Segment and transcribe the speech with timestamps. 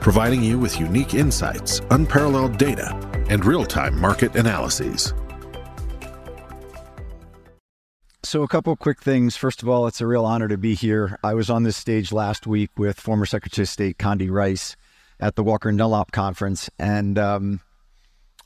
[0.00, 2.94] providing you with unique insights, unparalleled data,
[3.28, 5.14] and real time market analyses.
[8.22, 9.36] So, a couple quick things.
[9.36, 11.18] First of all, it's a real honor to be here.
[11.24, 14.76] I was on this stage last week with former Secretary of State Condi Rice
[15.18, 17.60] at the Walker and Dunlop conference, and um,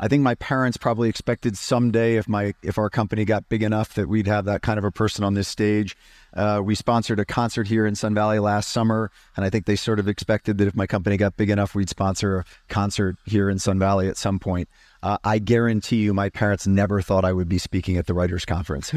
[0.01, 3.95] I think my parents probably expected someday, if my if our company got big enough,
[3.95, 5.97] that we'd have that kind of a person on this stage.
[6.35, 9.77] Uh, we sponsored a concert here in Sun Valley last summer, and I think they
[9.77, 13.49] sort of expected that if my company got big enough, we'd sponsor a concert here
[13.49, 14.69] in Sun Valley at some point.
[15.03, 18.45] Uh, I guarantee you, my parents never thought I would be speaking at the writers'
[18.45, 18.93] conference.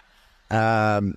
[0.50, 1.14] um,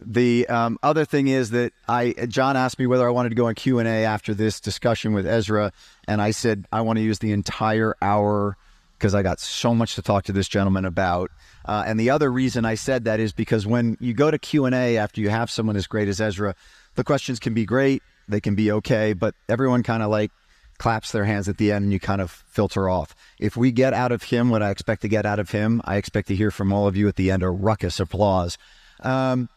[0.00, 3.46] the um, other thing is that I John asked me whether I wanted to go
[3.46, 5.72] on Q and A after this discussion with Ezra,
[6.08, 8.56] and I said I want to use the entire hour
[9.04, 11.30] because I got so much to talk to this gentleman about.
[11.66, 14.64] Uh, and the other reason I said that is because when you go to Q
[14.64, 16.54] and A after you have someone as great as Ezra,
[16.94, 20.30] the questions can be great, they can be okay, but everyone kind of like
[20.78, 23.14] claps their hands at the end and you kind of filter off.
[23.38, 25.96] If we get out of him what I expect to get out of him, I
[25.96, 28.56] expect to hear from all of you at the end a ruckus applause.
[29.00, 29.50] Um,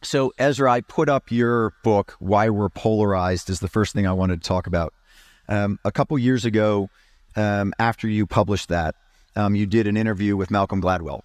[0.00, 4.14] so, Ezra, I put up your book, Why We're Polarized, is the first thing I
[4.14, 4.94] wanted to talk about.
[5.46, 6.88] Um, a couple years ago,
[7.36, 8.94] um, after you published that,
[9.36, 11.20] um, you did an interview with Malcolm Gladwell.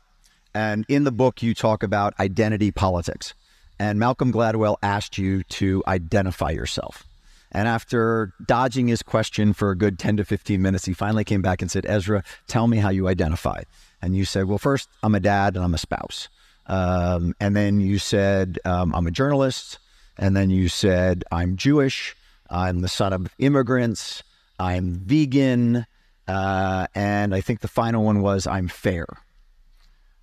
[0.53, 3.33] And in the book, you talk about identity politics.
[3.79, 7.05] And Malcolm Gladwell asked you to identify yourself.
[7.53, 11.41] And after dodging his question for a good 10 to 15 minutes, he finally came
[11.41, 13.63] back and said, Ezra, tell me how you identify.
[14.01, 16.29] And you said, Well, first, I'm a dad and I'm a spouse.
[16.67, 19.79] Um, and then you said, um, I'm a journalist.
[20.17, 22.15] And then you said, I'm Jewish.
[22.49, 24.23] I'm the son of immigrants.
[24.59, 25.85] I'm vegan.
[26.27, 29.05] Uh, and I think the final one was, I'm fair.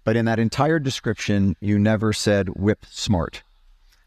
[0.04, 3.42] But in that entire description, you never said whip smart.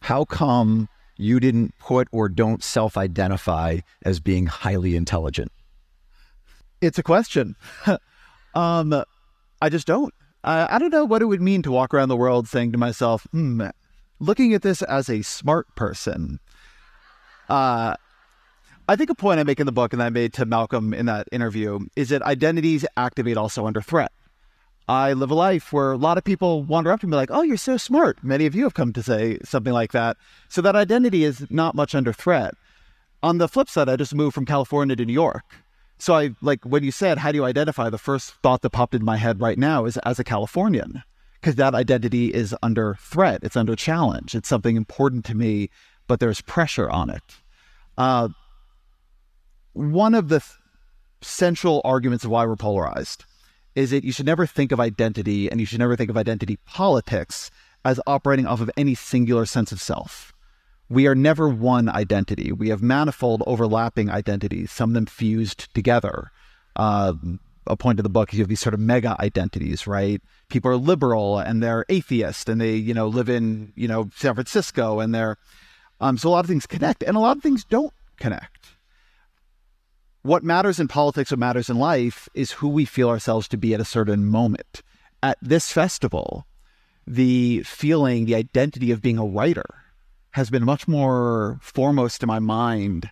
[0.02, 5.52] How come you didn't put or don't self identify as being highly intelligent?
[6.82, 7.56] It's a question.
[8.56, 9.04] um,
[9.62, 10.14] I just don't.
[10.44, 12.80] Uh, I don't know what it would mean to walk around the world saying to
[12.80, 13.68] myself, hmm,
[14.20, 16.40] looking at this as a smart person.
[17.48, 17.96] Uh,
[18.92, 21.06] I think a point I make in the book and I made to Malcolm in
[21.06, 24.12] that interview is that identities activate also under threat.
[24.90, 27.42] I live a life where a lot of people wander up to me like, oh,
[27.42, 28.22] you're so smart.
[28.22, 30.18] Many of you have come to say something like that.
[30.50, 32.54] So that identity is not much under threat.
[33.24, 35.46] On the flip side, I just moved from California to New York.
[35.98, 37.90] So I like when you said, how do you identify?
[37.90, 41.02] The first thought that popped in my head right now is as a Californian,
[41.40, 43.40] because that identity is under threat.
[43.42, 44.36] It's under challenge.
[44.36, 45.70] It's something important to me,
[46.08, 47.24] but there's pressure on it.
[47.98, 48.30] Uh,
[49.74, 50.52] one of the th-
[51.22, 53.26] central arguments of why we're polarized
[53.76, 56.58] is that you should never think of identity and you should never think of identity
[56.66, 57.52] politics
[57.86, 60.34] as operating off of any singular sense of self
[60.92, 62.52] we are never one identity.
[62.52, 66.32] We have manifold overlapping identities, some of them fused together.
[66.76, 67.14] Uh,
[67.66, 70.22] a point of the book is you have these sort of mega identities, right?
[70.50, 74.34] People are liberal and they're atheist and they, you know, live in, you know, San
[74.34, 75.38] Francisco and they're,
[76.02, 78.76] um, so a lot of things connect and a lot of things don't connect.
[80.24, 83.74] What matters in politics, what matters in life is who we feel ourselves to be
[83.74, 84.84] at a certain moment.
[85.24, 86.46] At this festival,
[87.08, 89.66] the feeling, the identity of being a writer,
[90.32, 93.10] has been much more foremost in my mind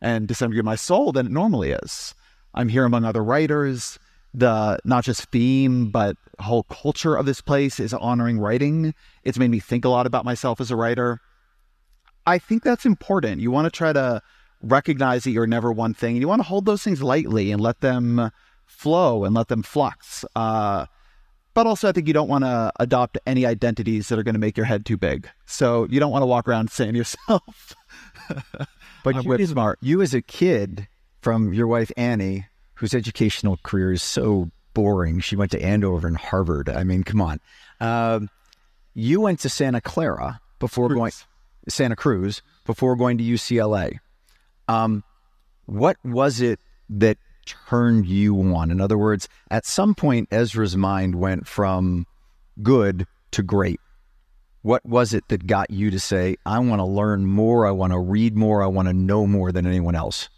[0.00, 2.14] and to some degree my soul than it normally is.
[2.54, 3.98] I'm here among other writers.
[4.34, 8.94] The not just theme, but whole culture of this place is honoring writing.
[9.22, 11.20] It's made me think a lot about myself as a writer.
[12.26, 13.40] I think that's important.
[13.40, 14.20] You want to try to
[14.62, 17.60] recognize that you're never one thing, and you want to hold those things lightly and
[17.60, 18.30] let them
[18.66, 20.24] flow and let them flux.
[20.36, 20.86] Uh,
[21.54, 24.40] but also, I think you don't want to adopt any identities that are going to
[24.40, 25.28] make your head too big.
[25.46, 27.74] So you don't want to walk around saying yourself.
[29.04, 29.78] but you, smart.
[29.82, 30.86] you, as a kid,
[31.20, 36.16] from your wife Annie, whose educational career is so boring, she went to Andover and
[36.16, 36.68] Harvard.
[36.68, 37.40] I mean, come on.
[37.80, 38.30] Um,
[38.94, 40.96] you went to Santa Clara before Cruz.
[40.96, 41.12] going
[41.68, 43.98] Santa Cruz before going to UCLA.
[44.68, 45.02] Um,
[45.66, 46.60] what was it
[46.90, 48.70] that turned you on?
[48.70, 52.06] In other words, at some point, Ezra's mind went from
[52.62, 53.80] good to great.
[54.62, 57.92] What was it that got you to say, I want to learn more, I want
[57.92, 60.28] to read more, I want to know more than anyone else?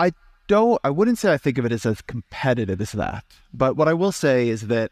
[0.00, 0.12] I
[0.48, 3.24] don't, I wouldn't say I think of it as as competitive as that.
[3.52, 4.90] But what I will say is that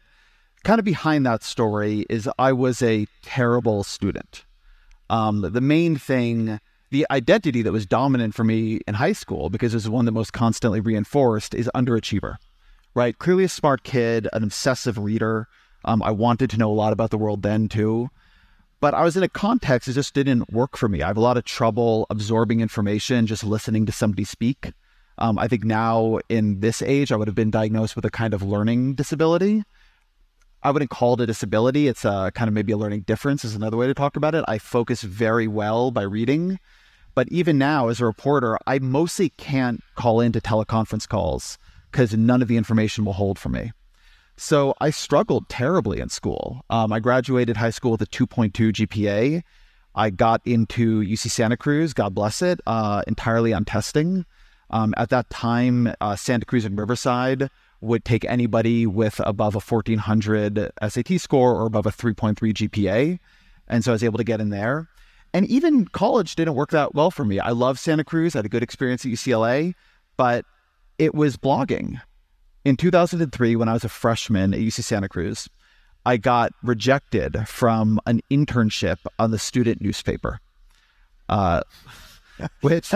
[0.63, 4.45] kind of behind that story is I was a terrible student.
[5.11, 9.73] Um, the main thing, the identity that was dominant for me in high school, because
[9.73, 12.37] it was one that most constantly reinforced, is underachiever,
[12.95, 13.19] right?
[13.19, 15.49] Clearly a smart kid, an obsessive reader.
[15.83, 18.09] Um, I wanted to know a lot about the world then too.
[18.79, 21.01] But I was in a context that just didn't work for me.
[21.01, 24.71] I have a lot of trouble absorbing information, just listening to somebody speak.
[25.17, 28.33] Um, I think now in this age, I would have been diagnosed with a kind
[28.33, 29.63] of learning disability.
[30.63, 31.87] I wouldn't call it a disability.
[31.87, 34.45] It's a kind of maybe a learning difference is another way to talk about it.
[34.47, 36.59] I focus very well by reading.
[37.15, 41.57] But even now, as a reporter, I mostly can't call into teleconference calls
[41.91, 43.71] because none of the information will hold for me.
[44.37, 46.63] So I struggled terribly in school.
[46.69, 49.43] Um, I graduated high school with a 2.2 GPA.
[49.93, 54.25] I got into UC Santa Cruz, God bless it, uh, entirely on testing.
[54.69, 57.49] Um, at that time, uh, Santa Cruz and Riverside
[57.81, 63.19] would take anybody with above a 1400 SAT score or above a 3.3 GPA.
[63.67, 64.87] And so I was able to get in there.
[65.33, 67.39] And even college didn't work that well for me.
[67.39, 69.73] I love Santa Cruz, I had a good experience at UCLA,
[70.17, 70.45] but
[70.97, 72.01] it was blogging.
[72.63, 75.49] In 2003, when I was a freshman at UC Santa Cruz,
[76.05, 80.39] I got rejected from an internship on the student newspaper,
[81.29, 81.61] uh,
[82.61, 82.93] which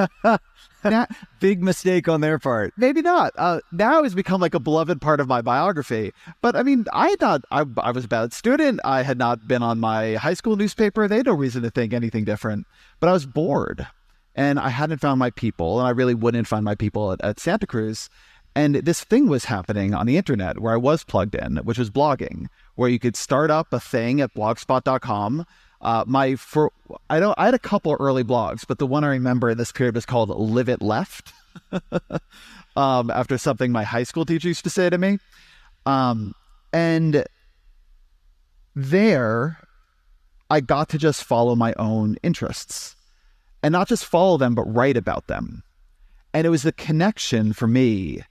[0.89, 2.73] that, big mistake on their part.
[2.77, 3.33] Maybe not.
[3.37, 6.13] Uh, now has become like a beloved part of my biography.
[6.41, 8.79] But I mean, I thought I, I was a bad student.
[8.83, 11.07] I had not been on my high school newspaper.
[11.07, 12.65] They had no reason to think anything different.
[12.99, 13.87] But I was bored
[14.35, 17.39] and I hadn't found my people, and I really wouldn't find my people at, at
[17.39, 18.09] Santa Cruz.
[18.53, 21.89] And this thing was happening on the internet where I was plugged in, which was
[21.89, 25.45] blogging, where you could start up a thing at blogspot.com.
[25.85, 26.71] Uh, my for
[27.11, 29.71] I don't I had a couple early blogs, but the one I remember in this
[29.71, 31.31] period was called Live It Left.
[32.75, 35.19] um, after something my high school teacher used to say to me.
[35.85, 36.33] Um,
[36.73, 37.23] and
[38.73, 39.59] there
[40.49, 42.95] I got to just follow my own interests
[43.61, 45.61] and not just follow them, but write about them.
[46.33, 48.21] And it was the connection for me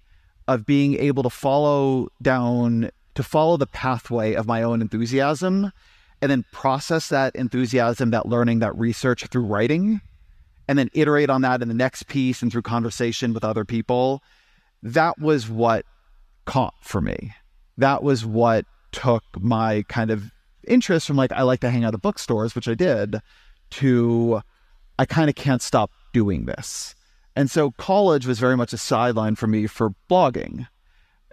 [0.48, 5.70] of being able to follow down to follow the pathway of my own enthusiasm
[6.24, 10.00] and then process that enthusiasm, that learning, that research through writing,
[10.66, 14.22] and then iterate on that in the next piece and through conversation with other people.
[14.82, 15.84] That was what
[16.46, 17.34] caught for me.
[17.76, 20.30] That was what took my kind of
[20.66, 23.18] interest from like, I like to hang out at bookstores, which I did,
[23.72, 24.40] to
[24.98, 26.94] I kind of can't stop doing this.
[27.36, 30.68] And so college was very much a sideline for me for blogging.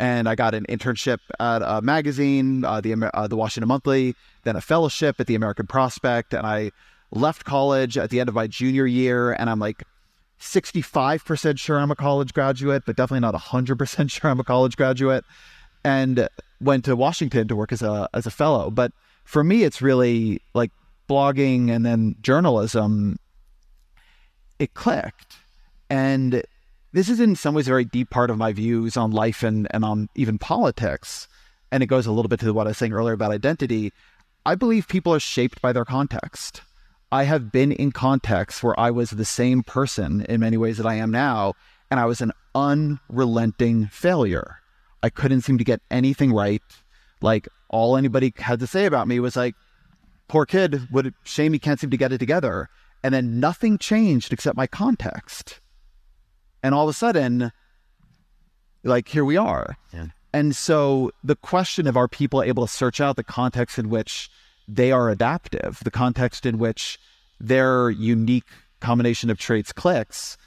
[0.02, 4.56] And I got an internship at a magazine, uh, the uh, the Washington Monthly, then
[4.56, 6.72] a fellowship at the American Prospect, and I
[7.12, 9.84] left college at the end of my junior year, and I'm like
[10.40, 15.24] 65% sure I'm a college graduate, but definitely not 100% sure I'm a college graduate,
[15.84, 16.28] and
[16.60, 18.72] went to Washington to work as a as a fellow.
[18.72, 18.94] But
[19.24, 20.72] for me, it's really like
[21.08, 23.20] blogging and then journalism.
[24.58, 25.38] It clicked
[25.92, 26.44] and
[26.94, 29.68] this is in some ways a very deep part of my views on life and,
[29.72, 31.28] and on even politics.
[31.72, 33.94] And it goes a little bit to what I was saying earlier about identity.
[34.46, 36.62] I believe people are shaped by their context.
[37.12, 40.86] I have been in contexts where I was the same person in many ways that
[40.86, 41.54] I am now,
[41.90, 44.58] and I was an unrelenting failure.
[45.04, 46.62] I couldn't seem to get anything right.
[47.22, 49.56] Like all anybody had to say about me was like,
[50.28, 52.70] poor kid, what shame he can't seem to get it together.
[53.04, 55.60] And then nothing changed except my context.
[56.64, 57.52] And all of a sudden,
[58.84, 59.78] like here we are.
[59.94, 60.08] Yeah.
[60.34, 64.30] And so the question of are people able to search out the context in which
[64.68, 66.98] they are adaptive, the context in which
[67.40, 68.48] their unique
[68.80, 70.38] combination of traits clicks,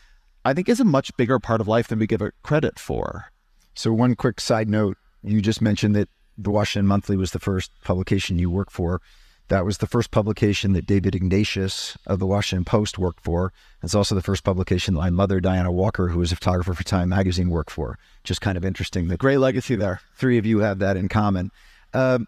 [0.44, 3.26] I think is a much bigger part of life than we give it credit for.
[3.74, 7.70] So one quick side note, you just mentioned that the Washington Monthly was the first
[7.82, 9.00] publication you worked for.
[9.48, 13.52] That was the first publication that David Ignatius of the Washington Post worked for.
[13.82, 16.84] It's also the first publication that my mother, Diana Walker, who was a photographer for
[16.84, 17.98] Time Magazine, worked for.
[18.24, 19.08] Just kind of interesting.
[19.08, 20.00] The great legacy there.
[20.16, 21.50] Three of you have that in common.
[21.92, 22.26] Um,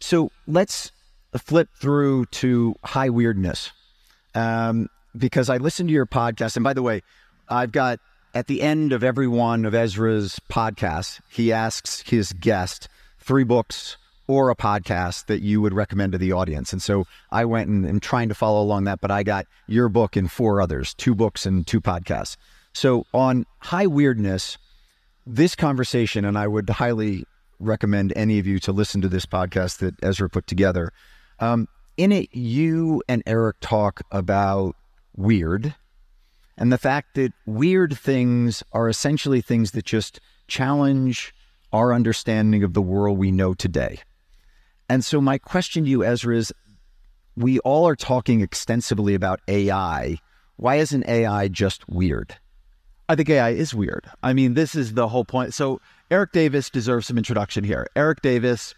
[0.00, 0.92] so let's
[1.36, 3.70] flip through to high weirdness.
[4.34, 6.56] Um, because I listened to your podcast.
[6.56, 7.02] And by the way,
[7.48, 8.00] I've got
[8.34, 12.88] at the end of every one of Ezra's podcasts, he asks his guest
[13.18, 13.96] three books
[14.30, 16.72] or a podcast that you would recommend to the audience.
[16.72, 19.88] And so I went and am trying to follow along that, but I got your
[19.88, 22.36] book and four others, two books and two podcasts.
[22.72, 24.56] So on high weirdness,
[25.26, 27.24] this conversation, and I would highly
[27.58, 30.92] recommend any of you to listen to this podcast that Ezra put together.
[31.40, 34.76] Um, in it, you and Erik talk about
[35.16, 35.74] weird
[36.56, 41.34] and the fact that weird things are essentially things that just challenge
[41.72, 43.98] our understanding of the world we know today.
[44.90, 46.52] And so, my question to you, Ezra, is
[47.36, 50.18] we all are talking extensively about AI.
[50.56, 52.36] Why isn't AI just weird?
[53.08, 54.10] I think AI is weird.
[54.24, 55.54] I mean, this is the whole point.
[55.54, 55.80] So,
[56.10, 57.86] Erik Davis deserves some introduction here.
[57.94, 58.74] Erik Davis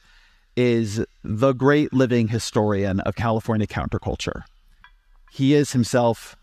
[0.54, 4.42] is the great living historian of California counterculture.
[5.30, 6.36] He is himself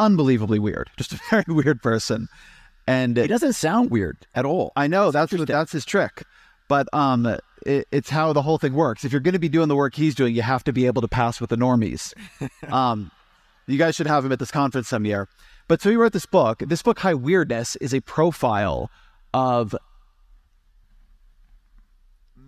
[0.00, 2.26] unbelievably weird, just a very weird person.
[2.88, 4.72] And he doesn't sound weird at all.
[4.74, 6.24] I know that's that's his trick,
[6.70, 7.26] but um,
[7.66, 9.04] it, it's how the whole thing works.
[9.04, 11.02] If you're going to be doing the work he's doing, you have to be able
[11.02, 12.14] to pass with the normies.
[12.72, 13.10] um,
[13.66, 15.28] you guys should have him at this conference some year.
[15.66, 16.60] But so he wrote this book.
[16.60, 18.88] This book, High Weirdness, is a profile
[19.34, 19.74] of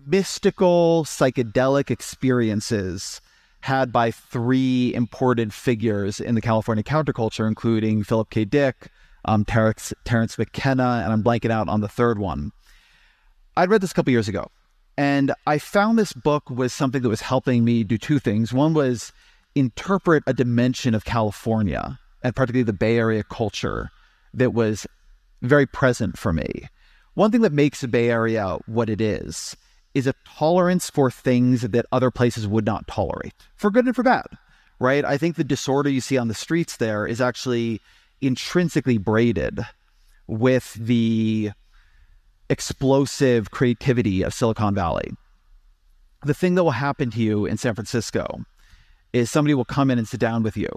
[0.07, 3.19] mystical psychedelic experiences
[3.59, 8.45] had by three important figures in the California counterculture, including Philip K.
[8.45, 8.87] Dick,
[9.25, 12.53] um, Terence McKenna, and I'm blanking out on the third one.
[13.55, 14.49] I'd read this a couple years ago,
[14.97, 18.51] and I found this book was something that was helping me do two things.
[18.51, 19.13] One was
[19.53, 23.91] interpret a dimension of California, and particularly the Bay Area culture,
[24.33, 24.87] that was
[25.43, 26.67] very present for me.
[27.13, 29.55] One thing that makes the Bay Area what it is
[29.93, 34.01] is a tolerance for things that other places would not tolerate, for good and for
[34.01, 34.25] bad,
[34.79, 35.05] right?
[35.05, 37.81] I think the disorder you see on the streets there is actually
[38.19, 39.59] intrinsically braided
[40.25, 41.51] with the
[42.53, 45.11] explosive creativity of Silicon Valley.
[46.23, 48.45] The thing that will happen to you in San Francisco
[49.11, 50.71] is somebody will come in and sit down with you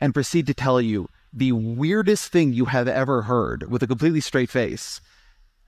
[0.00, 4.20] and proceed to tell you the weirdest thing you have ever heard with a completely
[4.20, 5.00] straight face.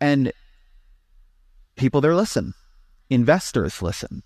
[0.00, 0.32] And
[1.74, 2.54] people there listen
[3.10, 4.22] investors listen.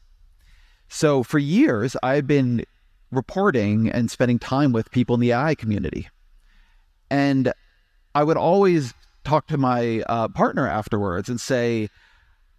[0.89, 2.65] So for years, I've been
[3.11, 6.09] reporting and spending time with people in the AI community.
[7.11, 7.53] And
[8.15, 8.93] I would always
[9.25, 11.89] talk to my uh, partner afterwards and say,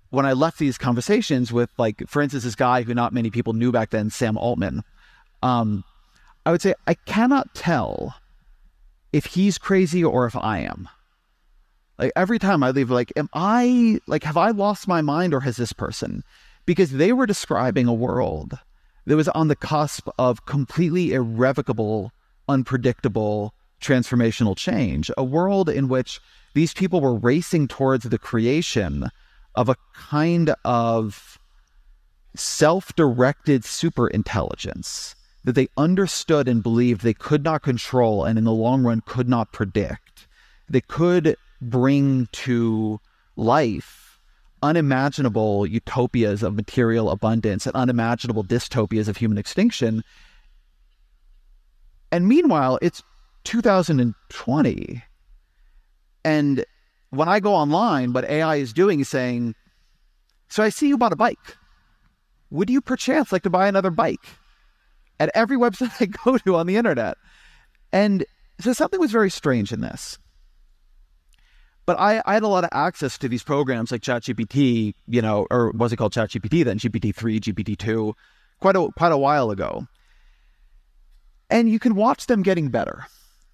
[0.10, 3.54] when I left these conversations with, like, for instance, this guy who not many people
[3.54, 4.84] knew back then, Sam Altman,
[5.42, 5.84] um,
[6.46, 8.16] I would say, I cannot tell
[9.12, 10.90] if he's crazy or if I am.
[11.98, 15.42] Like every time I leave, like, am I like, have I lost my mind or
[15.42, 16.24] has this person?
[16.66, 18.58] Because they were describing a world
[19.06, 22.12] that was on the cusp of completely irrevocable,
[22.50, 25.12] unpredictable, transformational change.
[25.18, 26.20] A world in which
[26.54, 29.10] these people were racing towards the creation
[29.56, 31.40] of a kind of
[32.36, 38.46] self directed super intelligence that they understood and believed they could not control and in
[38.46, 40.28] the long run could not predict.
[40.70, 43.00] They could bring to
[43.36, 44.20] life
[44.62, 50.04] unimaginable utopias of material abundance and unimaginable dystopias of human extinction.
[52.12, 53.04] And meanwhile, it's
[53.44, 55.04] 2020.
[56.24, 56.66] And
[57.10, 59.56] when I go online, what AI is doing is saying,
[60.50, 61.58] So I see you bought a bike.
[62.50, 64.26] Would you perchance like to buy another bike?
[65.20, 67.18] At every website I go to on the internet.
[67.92, 68.26] And
[68.60, 70.18] so something was very strange in this.
[71.86, 75.46] But I, I had a lot of access to these programs like ChatGPT, you know,
[75.52, 76.80] or was it called ChatGPT then?
[76.80, 78.14] GPT-3, GPT-2,
[78.62, 79.86] quite a quite a while ago.
[81.50, 83.06] And you can watch them getting better.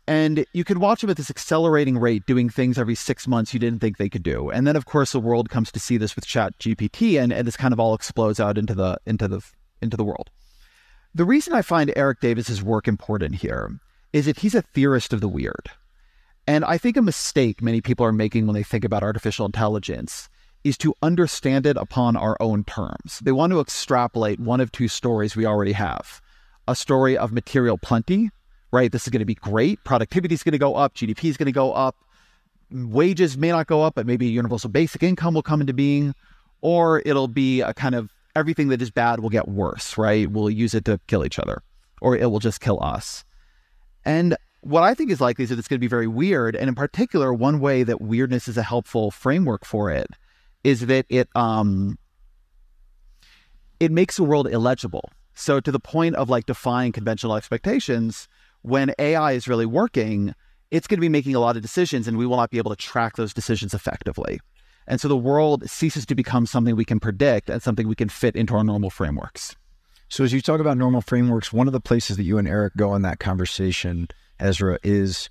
[0.10, 3.60] And you can watch them at this accelerating rate doing things every six months you
[3.60, 4.50] didn't think they could do.
[4.50, 7.56] And then of course the world comes to see this with ChatGPT and, and this
[7.56, 9.42] kind of all explodes out into the into the
[9.84, 10.32] into the world.
[11.14, 13.80] The reason I find Erik Davis's work important here
[14.12, 15.70] is that he's a theorist of the weird.
[16.48, 20.28] And I think a mistake many people are making when they think about artificial intelligence
[20.64, 23.20] is to understand it upon our own terms.
[23.22, 26.20] They want to extrapolate one of two stories we already have
[26.68, 28.32] a story of material plenty,
[28.72, 28.92] right?
[28.92, 29.84] This is going to be great.
[29.84, 30.96] Productivity is going to go up.
[30.96, 31.96] GDP is going to go up.
[32.72, 36.14] Wages may not go up, but maybe universal basic income will come into being.
[36.62, 40.30] Or it'll be a kind of everything that is bad will get worse, right?
[40.30, 41.64] We'll use it to kill each other,
[42.02, 43.24] or it will just kill us.
[44.06, 46.56] And what I think is likely is that it's going to be very weird.
[46.56, 50.08] And in particular, one way that weirdness is a helpful framework for it
[50.64, 51.98] is that it um
[53.80, 55.10] it makes the world illegible.
[55.34, 58.28] So to the point of like defying conventional expectations,
[58.62, 60.34] when AI is really working,
[60.72, 62.72] it's going to be making a lot of decisions and we will not be able
[62.72, 64.40] to track those decisions effectively.
[64.88, 68.10] And so the world ceases to become something we can predict and something we can
[68.10, 69.56] fit into our normal frameworks.
[70.08, 72.76] So as you talk about normal frameworks, one of the places that you and Erik
[72.76, 74.08] go in that conversation
[74.40, 75.30] Ezra, is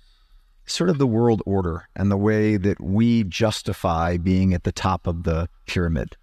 [0.65, 5.07] sort of the world order and the way that we justify being at the top
[5.07, 6.15] of the pyramid.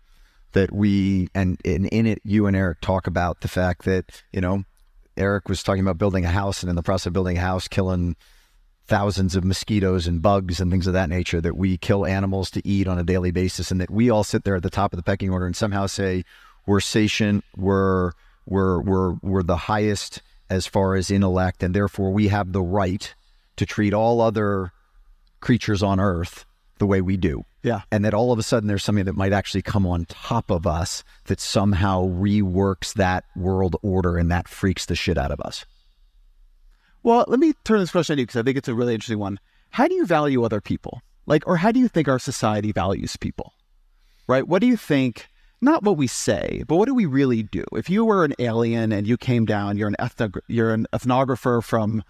[0.53, 4.41] That we, and in, in it, you and Erik talk about the fact that, you
[4.41, 4.65] know,
[5.17, 7.69] Erik was talking about building a house and in the process of building a house,
[7.69, 8.17] killing
[8.87, 12.67] thousands of mosquitoes and bugs and things of that nature that we kill animals to
[12.67, 14.97] eat on a daily basis and that we all sit there at the top of
[14.97, 16.25] the pecking order and somehow say
[16.67, 18.13] we're sentient we're
[18.47, 23.15] we're we're we're the highest as far as intellect and therefore we have the right
[23.57, 24.71] to treat all other
[25.41, 26.45] creatures on earth
[26.79, 27.83] the way we do Yeah.
[27.91, 30.67] and that all of a sudden there's something that might actually come on top of
[30.67, 35.67] us that somehow reworks that world order and that freaks the shit out of us
[37.03, 39.19] Well, let me turn this question to you because I think it's a really interesting
[39.19, 39.39] one.
[39.71, 41.03] How do you value other people?
[41.27, 43.53] Like, or how do you think our society values people?
[44.27, 44.47] Right?
[44.47, 45.27] What do you think?
[45.61, 47.65] Not what we say, but what do we really do?
[47.73, 49.97] If you were an alien and you came down, you're an
[50.49, 52.03] you're an ethnographer from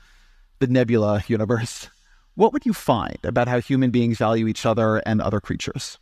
[0.59, 1.89] the Nebula universe.
[2.37, 5.99] What would you find about how human beings value each other and other creatures?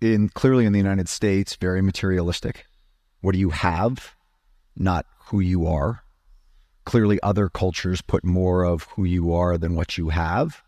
[0.00, 2.66] in clearly in the United States, very materialistic.
[3.20, 4.14] What do you have,
[4.76, 6.02] not who you are.
[6.84, 10.62] Clearly, other cultures put more of who you are than what you have.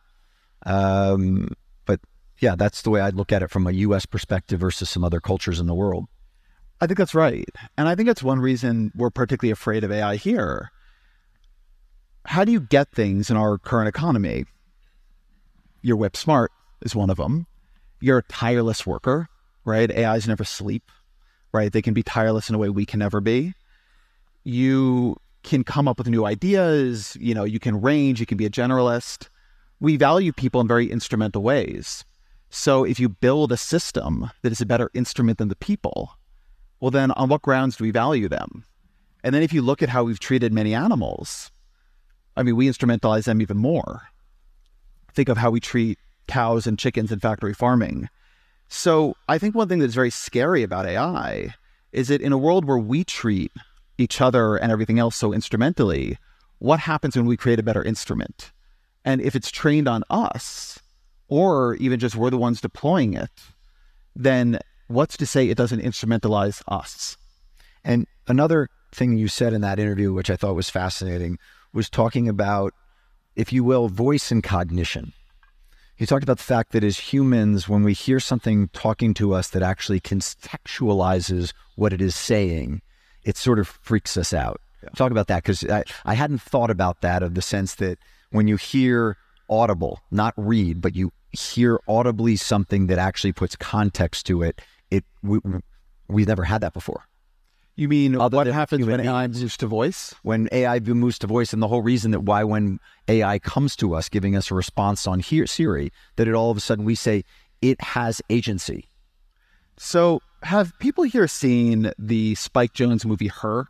[0.67, 1.51] Um,
[1.87, 2.01] but
[2.41, 4.05] yeah, that's the way I'd look at it from a U.S.
[4.05, 6.07] perspective versus some other cultures in the world.
[6.81, 7.49] I think that's right.
[7.77, 10.73] And I think that's one reason we're particularly afraid of AI here.
[12.25, 14.45] How do you get things in our current economy?
[15.83, 17.47] You're whip smart is one of them.
[18.01, 19.29] You're a tireless worker,
[19.65, 19.91] right?
[19.91, 20.91] AIs never sleep,
[21.53, 21.73] right?
[21.73, 23.55] They can be tireless in a way we can never be.
[24.45, 28.47] You can come up with new ideas, you know, you can range, you can be
[28.47, 29.29] a generalist.
[29.81, 32.05] We value people in very instrumental ways.
[32.51, 36.19] So if you build a system that is a better instrument than the people,
[36.81, 38.65] well, then on what grounds do we value them?
[39.23, 41.51] And then if you look at how we've treated many animals,
[42.39, 44.03] I mean, we instrumentalize them even more.
[45.13, 48.09] Think of how we treat cows and chickens in factory farming.
[48.69, 51.55] So I think one thing that's very scary about AI
[51.91, 53.51] is that in a world where we treat
[53.99, 56.17] each other and everything else so instrumentally,
[56.61, 58.53] what happens when we create a better instrument?
[59.05, 60.79] And if it's trained on us,
[61.27, 63.31] or even just we're the ones deploying it,
[64.15, 67.17] then what's to say it doesn't instrumentalize us?
[67.83, 71.39] And another thing you said in that interview, which I thought was fascinating,
[71.73, 72.75] was talking about,
[73.37, 75.13] if you will, voice and cognition.
[75.97, 79.49] He talked about the fact that as humans, when we hear something talking to us
[79.51, 82.83] that actually contextualizes what it is saying,
[83.25, 84.61] it sort of freaks us out.
[84.95, 87.99] Talk about that because I, I hadn't thought about that of the sense that
[88.31, 89.17] when you hear
[89.51, 95.05] audible, not read, but you hear audibly something that actually puts context to it, it
[95.23, 95.41] we,
[96.09, 97.08] we've never had that before.
[97.79, 100.13] You mean Other what happens when AI moves to voice?
[100.23, 103.95] when AI moves to voice, and the whole reason that why when AI comes to
[103.95, 106.97] us, giving us a response on here Siri, that it all of a sudden we
[106.97, 107.23] say
[107.63, 108.89] it has agency.
[109.77, 113.69] So, have people here seen the Spike Jonze movie Her?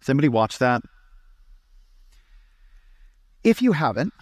[0.00, 0.82] Has anybody watched that?
[3.44, 4.12] If you haven't,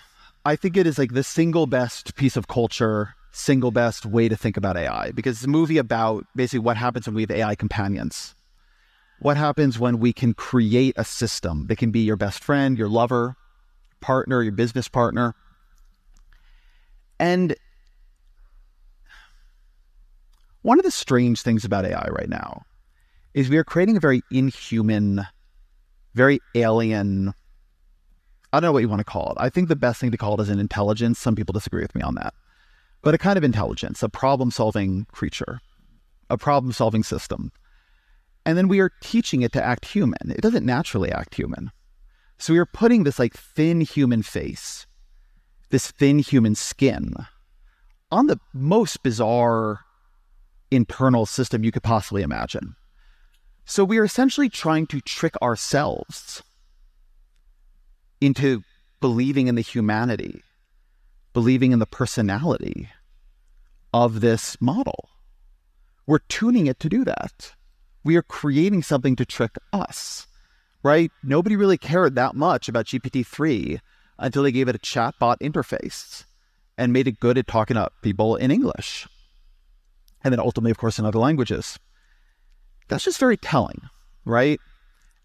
[0.44, 4.36] I think it is like the single best piece of culture, single best way to
[4.36, 7.54] think about AI because it's a movie about basically what happens when we have AI
[7.54, 8.34] companions.
[9.20, 12.88] What happens when we can create a system that can be your best friend, your
[12.88, 13.36] lover,
[14.00, 15.34] partner, your business partner.
[17.18, 17.56] And
[20.62, 22.64] one of the strange things about AI right now
[23.32, 25.26] is we are creating a very inhuman,
[26.14, 27.34] very alien,
[28.54, 29.36] I don't know what you want to call it.
[29.38, 31.18] I think the best thing to call it is an intelligence.
[31.18, 32.34] Some people disagree with me on that.
[33.02, 35.60] But a kind of intelligence, a problem solving creature,
[36.30, 37.50] a problem solving system.
[38.46, 40.30] And then we are teaching it to act human.
[40.30, 41.70] It doesn't naturally act human.
[42.38, 44.86] So we are putting this like thin human face,
[45.70, 47.14] this thin human skin
[48.10, 49.80] on the most bizarre
[50.70, 52.76] internal system you could possibly imagine.
[53.64, 56.42] So we are essentially trying to trick ourselves
[58.20, 58.62] into
[59.00, 60.42] believing in the humanity,
[61.32, 62.90] believing in the personality
[63.92, 65.08] of this model.
[66.06, 67.54] We're tuning it to do that.
[68.04, 70.26] We are creating something to trick us,
[70.82, 71.10] right?
[71.22, 73.80] Nobody really cared that much about GPT 3
[74.18, 76.24] until they gave it a chatbot interface
[76.76, 79.08] and made it good at talking to people in English.
[80.22, 81.78] And then ultimately, of course, in other languages.
[82.88, 83.80] That's just very telling,
[84.24, 84.60] right?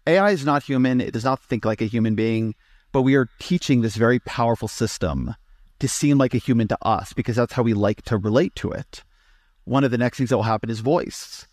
[0.06, 1.00] AI is not human.
[1.00, 2.54] It does not think like a human being,
[2.92, 5.34] but we are teaching this very powerful system
[5.78, 8.70] to seem like a human to us because that's how we like to relate to
[8.70, 9.02] it.
[9.64, 11.46] One of the next things that will happen is voice.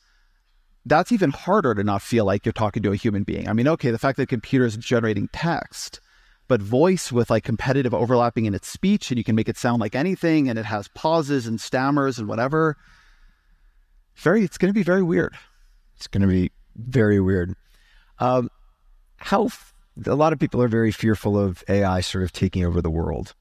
[0.88, 3.50] That's even harder to not feel like you're talking to a human being.
[3.50, 6.00] I mean, okay, the fact that computers generating text,
[6.48, 9.82] but voice with like competitive overlapping in its speech and you can make it sound
[9.82, 12.78] like anything and it has pauses and stammers and whatever.
[14.16, 15.36] Very, it's going to be very weird.
[15.98, 17.54] It's going to be very weird.
[18.20, 18.50] Um,
[19.18, 19.50] how
[20.06, 23.34] a lot of people are very fearful of AI sort of taking over the world.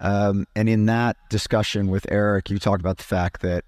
[0.00, 3.64] Um, and in that discussion with Erik, you talked about the fact that,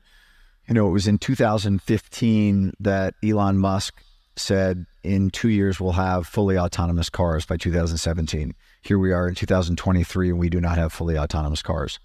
[0.69, 4.03] you know, it was in 2015 that Elon Musk
[4.37, 8.55] said in two years we'll have fully autonomous cars by 2017.
[8.83, 11.99] Here we are in 2023 and we do not have fully autonomous cars.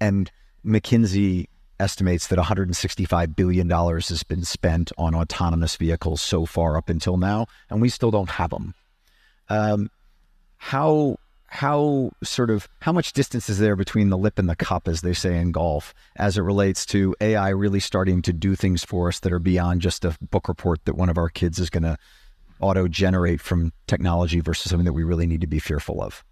[0.00, 0.30] And
[0.64, 1.46] McKinsey
[1.80, 7.16] estimates that 165 billion dollars has been spent on autonomous vehicles so far up until
[7.16, 8.74] now, and we still don't have them.
[9.48, 9.90] Um,
[10.58, 11.16] how
[11.52, 15.02] how sort of how much distance is there between the lip and the cup, as
[15.02, 19.08] they say in golf, as it relates to AI really starting to do things for
[19.08, 21.82] us that are beyond just a book report that one of our kids is going
[21.82, 21.98] to
[22.58, 26.24] auto generate from technology versus something that we really need to be fearful of?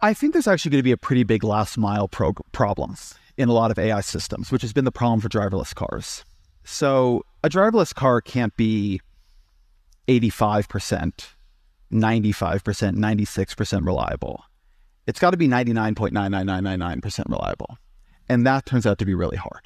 [0.00, 2.96] I think there's actually going to be a pretty big last mile pro- problem
[3.36, 6.24] in a lot of AI systems, which has been the problem for driverless cars.
[6.64, 9.00] So a driverless car can't be
[10.08, 11.26] 85%,
[11.92, 14.44] 95%, 96% reliable.
[15.06, 17.78] It's got to be 99.99999% reliable.
[18.28, 19.62] And that turns out to be really hard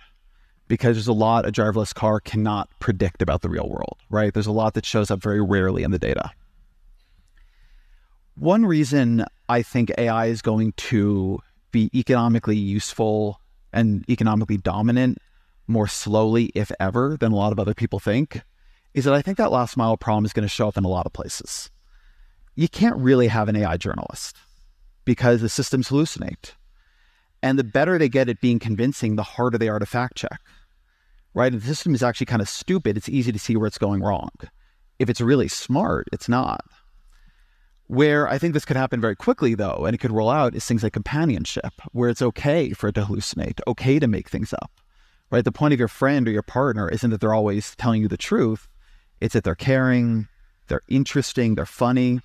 [0.68, 4.32] because there's a lot a driverless car cannot predict about the real world, right?
[4.32, 6.30] There's a lot that shows up very rarely in the data.
[8.36, 11.38] One reason I think AI is going to
[11.70, 13.40] be economically useful
[13.72, 15.18] and economically dominant
[15.66, 18.40] more slowly, if ever, than a lot of other people think,
[18.92, 20.88] is that I think that last mile problem is going to show up in a
[20.88, 21.70] lot of places.
[22.54, 24.36] You can't really have an AI journalist
[25.04, 26.52] because the systems hallucinate.
[27.42, 30.40] And the better they get at being convincing, the harder they are to fact check.
[31.34, 31.52] Right?
[31.52, 34.02] If the system is actually kind of stupid, it's easy to see where it's going
[34.02, 34.30] wrong.
[34.98, 36.64] If it's really smart, it's not.
[37.88, 40.64] Where I think this could happen very quickly, though, and it could roll out, is
[40.64, 44.70] things like companionship, where it's okay for it to hallucinate, okay to make things up.
[45.30, 45.44] Right?
[45.44, 48.16] The point of your friend or your partner isn't that they're always telling you the
[48.16, 48.68] truth,
[49.20, 50.28] it's that they're caring,
[50.68, 52.20] they're interesting, they're funny.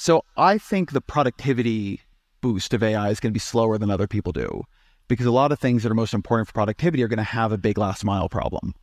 [0.00, 2.00] So I think the productivity
[2.40, 4.62] boost of AI is going to be slower than other people do
[5.08, 7.52] because a lot of things that are most important for productivity are going to have
[7.52, 8.74] a big last mile problem.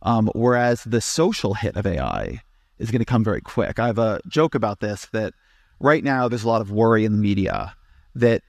[0.00, 2.40] Um, whereas the social hit of AI
[2.78, 3.78] is going to come very quick.
[3.78, 5.34] I have a joke about this that
[5.78, 7.76] right now there's a lot of worry in the media
[8.14, 8.40] that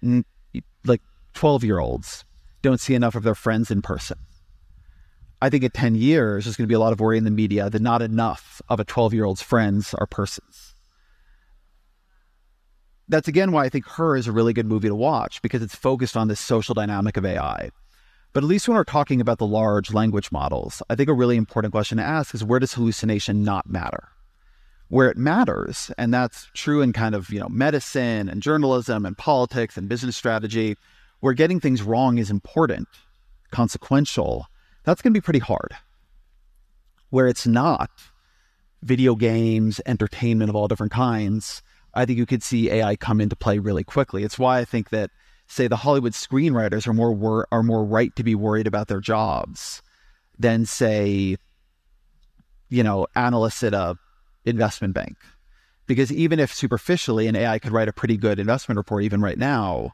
[0.85, 1.01] like
[1.33, 2.23] 12 year olds
[2.61, 4.17] don't see enough of their friends in person.
[5.41, 7.31] I think in 10 years, there's going to be a lot of worry in the
[7.31, 10.72] media that not enough of a 12 year old's friends are persons.
[13.13, 15.75] That's again why I think Her is a really good movie to watch because it's
[15.75, 17.69] focused on this social dynamic of AI.
[18.33, 21.37] But at least when we're talking about the large language models, I think a really
[21.37, 24.09] important question to ask is where does hallucination not matter?
[24.87, 29.15] Where it matters, and that's true in kind of, you know, medicine and journalism and
[29.15, 30.75] politics and business strategy,
[31.19, 32.87] where getting things wrong is important,
[33.51, 34.47] consequential,
[34.85, 35.75] that's going to be pretty hard.
[37.11, 37.91] Where it's not,
[38.81, 41.61] video games, entertainment of all different kinds,
[41.93, 44.23] I think you could see AI come into play really quickly.
[44.23, 45.11] It's why I think that
[45.47, 49.01] say the Hollywood screenwriters are more wor- are more right to be worried about their
[49.01, 49.81] jobs
[50.39, 51.37] than say
[52.69, 53.95] you know analysts at a
[54.45, 55.17] investment bank.
[55.85, 59.37] Because even if superficially an AI could write a pretty good investment report even right
[59.37, 59.91] now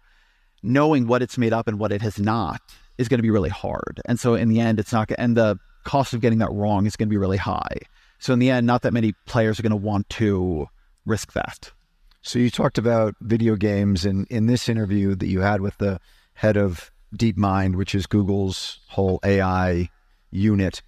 [0.62, 2.62] knowing what it's made up and what it has not
[2.98, 4.02] is going to be really hard.
[4.06, 6.96] And so in the end it's not and the cost of getting that wrong is
[6.96, 7.78] going to be really high.
[8.20, 10.68] So in the end not that many players are going to want to
[11.06, 11.72] risk that
[12.22, 16.00] so you talked about video games, and in this interview that you had with the
[16.34, 19.90] head of DeepMind, which is Google's whole AI
[20.32, 20.82] unit,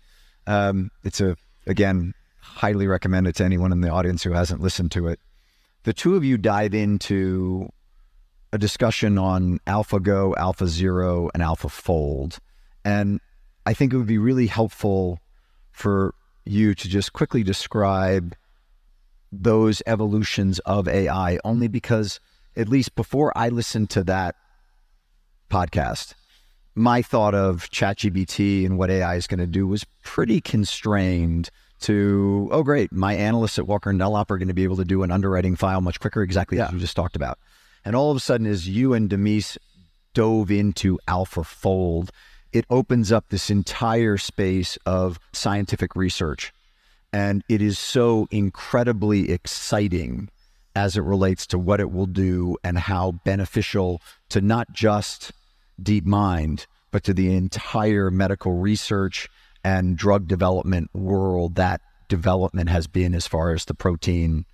[0.47, 5.07] um, it's a again highly recommended to anyone in the audience who hasn't listened to
[5.07, 5.19] it.
[5.83, 7.69] The two of you dive into
[8.51, 12.39] a discussion on AlphaGo, AlphaZero, and AlphaFold,
[12.83, 13.21] and
[13.65, 15.19] I think it would be really helpful
[15.71, 16.13] for
[16.45, 18.35] you to just quickly describe
[19.31, 22.19] those evolutions of AI only because,
[22.55, 24.35] at least before I listened to that
[25.49, 26.13] podcast,
[26.75, 31.49] my thought of ChatGPT and what AI is going to do was pretty constrained
[31.81, 34.85] to, oh, great, my analysts at Walker and Dunlop are going to be able to
[34.85, 36.67] do an underwriting file much quicker, exactly yeah.
[36.67, 37.39] as you just talked about.
[37.83, 39.57] And all of a sudden, as you and Demis
[40.13, 42.09] dove into AlphaFold,
[42.53, 46.53] it opens up this entire space of scientific research
[47.13, 50.29] and it is so incredibly exciting
[50.75, 55.31] as it relates to what it will do and how beneficial to not just
[55.81, 59.29] DeepMind, but to the entire medical research
[59.63, 64.45] and drug development world that development has been as far as the protein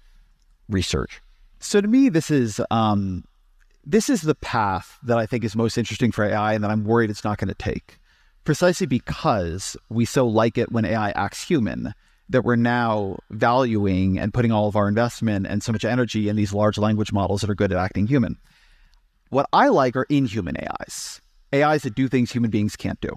[0.70, 1.22] research.
[1.60, 3.24] So to me, this is um,
[3.86, 6.84] this is the path that I think is most interesting for AI, and that I'm
[6.84, 7.98] worried it's not going to take,
[8.44, 11.94] precisely because we so like it when AI acts human
[12.30, 16.36] that we're now valuing and putting all of our investment and so much energy in
[16.36, 18.38] these large language models that are good at acting human.
[19.30, 21.22] What I like are inhuman AIs,
[21.54, 23.12] AIs that do things human beings can't do.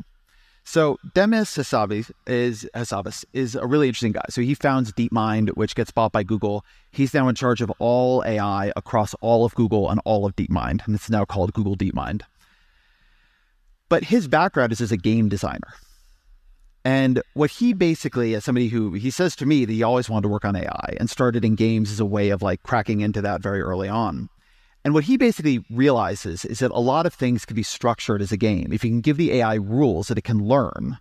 [0.64, 4.24] So Demis Hassabis is Hassabis is a really interesting guy.
[4.28, 6.64] So he founds DeepMind, which gets bought by Google.
[6.92, 10.86] He's now in charge of all AI across all of Google and all of DeepMind,
[10.86, 12.22] and it's now called Google DeepMind.
[13.88, 15.74] But his background is as a game designer.
[16.84, 20.22] And what he basically, as somebody who he says to me that he always wanted
[20.22, 23.20] to work on AI and started in games as a way of like cracking into
[23.20, 24.28] that very early on.
[24.82, 28.32] And what he basically realizes is that a lot of things can be structured as
[28.32, 28.72] a game.
[28.72, 30.98] If you can give the AI rules that it can learn,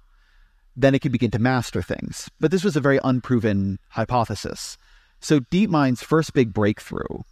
[0.75, 2.29] then it can begin to master things.
[2.41, 4.77] But this was a very unproven hypothesis.
[5.21, 7.23] So DeepMind's first big breakthrough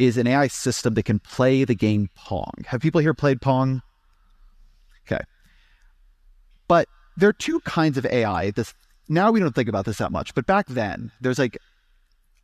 [0.00, 2.52] is an AI system that can play the game Pong.
[2.66, 3.82] Have people here played Pong?
[5.06, 5.22] Okay.
[6.66, 8.50] But there are two kinds of AI.
[8.50, 8.74] This
[9.08, 11.58] now we don't think about this that much, but back then there's like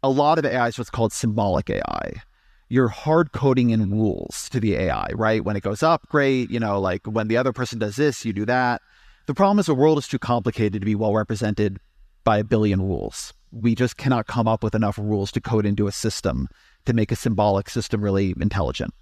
[0.02, 2.22] a lot of AI is what's called symbolic AI.
[2.68, 5.44] You're hard coding in rules to the AI, right?
[5.44, 6.50] When it goes up, great.
[6.50, 8.80] You know, like when the other person does this, you do that.
[9.26, 11.78] The problem is the world is too complicated to be well represented
[12.24, 13.32] by a billion rules.
[13.52, 16.48] We just cannot come up with enough rules to code into a system
[16.86, 18.94] to make a symbolic system really intelligent.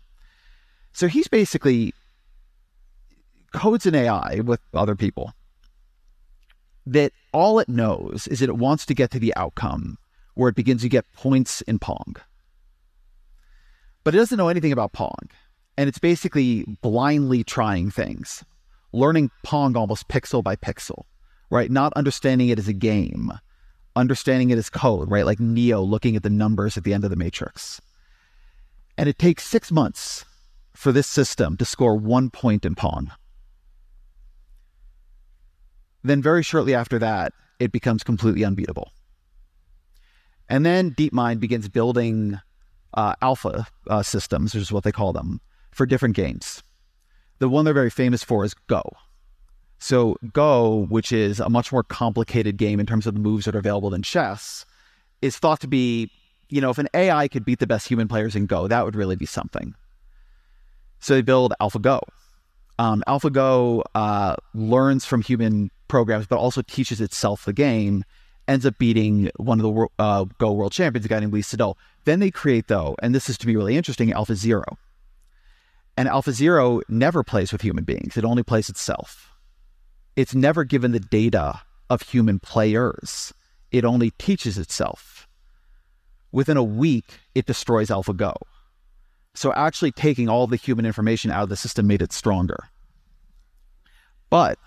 [0.93, 1.93] So he's basically
[3.53, 5.33] codes an AI with other people
[6.93, 9.99] that all it knows is that it wants to get to the outcome
[10.35, 12.17] where it begins to get points in Pong.
[14.05, 15.29] But it doesn't know anything about Pong.
[15.77, 18.45] And it's basically blindly trying things,
[18.93, 21.05] learning Pong almost pixel by pixel,
[21.51, 21.71] right?
[21.71, 23.33] Not understanding it as a game,
[23.95, 25.27] understanding it as code, right?
[25.27, 27.81] Like Neo looking at the numbers at the end of the matrix.
[28.97, 30.25] And it takes six months
[30.73, 33.13] for this system to score one point in Pong.
[36.03, 38.93] Then, very shortly after that, it becomes completely unbeatable.
[40.49, 42.39] And then DeepMind begins building
[42.95, 46.63] uh, alpha uh, systems, which is what they call them, for different games.
[47.39, 48.83] The one they're very famous for is Go.
[49.79, 53.55] So, Go, which is a much more complicated game in terms of the moves that
[53.55, 54.67] are available than chess,
[55.23, 56.11] is thought to be,
[56.49, 58.97] you know, if an AI could beat the best human players in Go, that would
[58.97, 59.75] really be something.
[60.99, 62.01] So, they build AlphaGo.
[62.81, 68.05] Um, AlphaGo uh, learns from human programs, but also teaches itself the game,
[68.47, 71.75] ends up beating one of the uh, Go world champions, a guy named Lee Sedol.
[72.05, 74.79] Then they create, though, and this is to be really interesting, Alpha Zero.
[75.97, 79.33] And Alpha Zero never plays with human beings, it only plays itself.
[80.17, 83.33] It's never given the data of human players,
[83.71, 85.27] it only teaches itself.
[86.31, 88.35] Within a week, it destroys AlphaGo.
[89.35, 92.69] So actually taking all the human information out of the system made it stronger.
[94.31, 94.59] But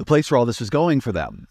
[0.00, 1.46] the place where all this was going for them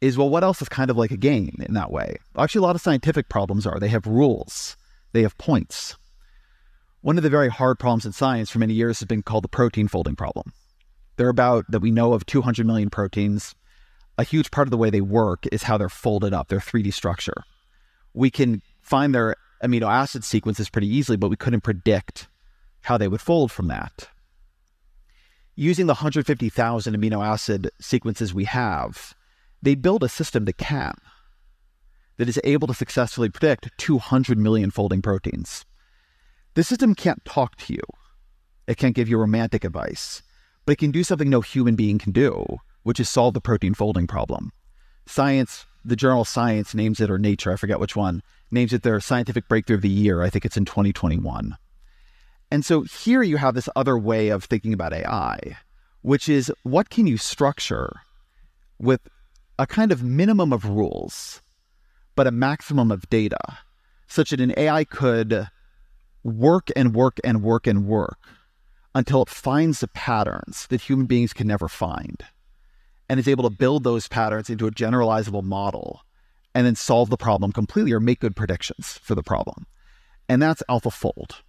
[0.00, 2.16] is well, what else is kind of like a game in that way?
[2.36, 4.76] Actually, a lot of scientific problems are they have rules,
[5.12, 5.96] they have points.
[7.02, 9.48] One of the very hard problems in science for many years has been called the
[9.48, 10.52] protein folding problem.
[11.16, 13.54] There are about that we know of 200 million proteins.
[14.18, 16.92] A huge part of the way they work is how they're folded up, their 3D
[16.92, 17.44] structure
[18.16, 22.28] we can find their amino acid sequences pretty easily, but we couldn't predict
[22.80, 24.08] how they would fold from that.
[25.58, 29.14] Using the 150,000 amino acid sequences we have,
[29.62, 30.94] they build a system that can,
[32.18, 35.64] that is able to successfully predict 200 million folding proteins.
[36.54, 37.80] The system can't talk to you.
[38.66, 40.22] It can't give you romantic advice,
[40.66, 43.72] but it can do something no human being can do, which is solve the protein
[43.72, 44.52] folding problem.
[45.06, 48.98] Science the journal Science names it, or Nature, I forget which one, names it their
[48.98, 50.20] scientific breakthrough of the year.
[50.20, 51.56] I think it's in 2021.
[52.50, 55.56] And so here you have this other way of thinking about AI,
[56.02, 58.00] which is what can you structure
[58.78, 59.00] with
[59.58, 61.40] a kind of minimum of rules,
[62.14, 63.58] but a maximum of data,
[64.06, 65.48] such that an AI could
[66.22, 68.18] work and work and work and work
[68.94, 72.24] until it finds the patterns that human beings can never find
[73.08, 76.02] and is able to build those patterns into a generalizable model
[76.54, 79.66] and then solve the problem completely or make good predictions for the problem.
[80.28, 81.42] And that's AlphaFold.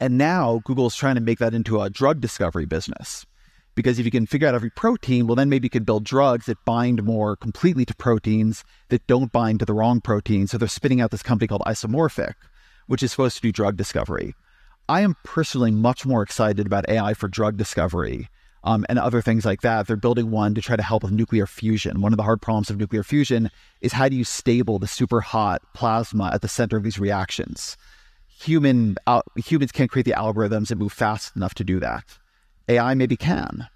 [0.00, 3.26] And now Google is trying to make that into a drug discovery business.
[3.74, 6.46] Because if you can figure out every protein, well, then maybe you could build drugs
[6.46, 10.46] that bind more completely to proteins that don't bind to the wrong protein.
[10.46, 12.34] So they're spinning out this company called Isomorphic,
[12.86, 14.34] which is supposed to do drug discovery.
[14.88, 18.28] I am personally much more excited about AI for drug discovery
[18.64, 19.86] um, and other things like that.
[19.86, 22.00] They're building one to try to help with nuclear fusion.
[22.00, 25.20] One of the hard problems of nuclear fusion is how do you stable the super
[25.20, 27.76] hot plasma at the center of these reactions?
[28.40, 32.04] Human uh, humans can't create the algorithms that move fast enough to do that.
[32.68, 33.68] AI maybe can.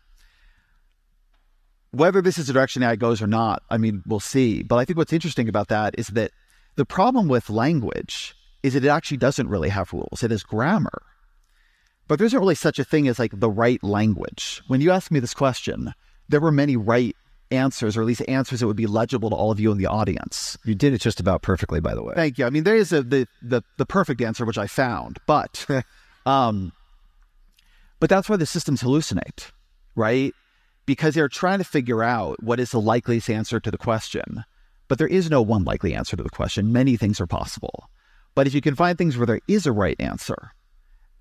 [1.92, 4.62] whether this is the direction AI goes or not, I mean, we'll see.
[4.62, 6.33] But I think what's interesting about that is that
[6.77, 10.22] the problem with language is that it actually doesn't really have rules.
[10.22, 11.03] It has grammar.
[12.09, 14.62] But there isn't really such a thing as like the right language.
[14.68, 15.92] When you asked me this question,
[16.29, 17.16] there were many right
[17.53, 19.87] answers, or at least answers that would be legible to all of you in the
[19.87, 20.59] audience.
[20.65, 22.15] You did it just about perfectly, by the way.
[22.15, 22.47] Thank you.
[22.47, 25.67] I mean, there is a, the the the perfect answer which I found, but
[26.27, 26.73] um,
[28.01, 29.51] but that's why the systems hallucinate,
[29.95, 30.35] right?
[30.87, 34.45] Because they're trying to figure out what is the likeliest answer to the question.
[34.88, 36.73] But there is no one likely answer to the question.
[36.73, 37.88] Many things are possible.
[38.35, 40.53] But if you can find things where there is a right answer,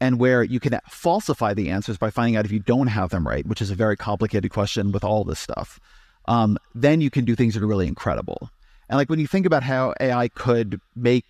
[0.01, 3.25] and where you can falsify the answers by finding out if you don't have them
[3.25, 5.79] right, which is a very complicated question with all this stuff,
[6.25, 8.49] um, then you can do things that are really incredible.
[8.89, 11.25] And like when you think about how AI could make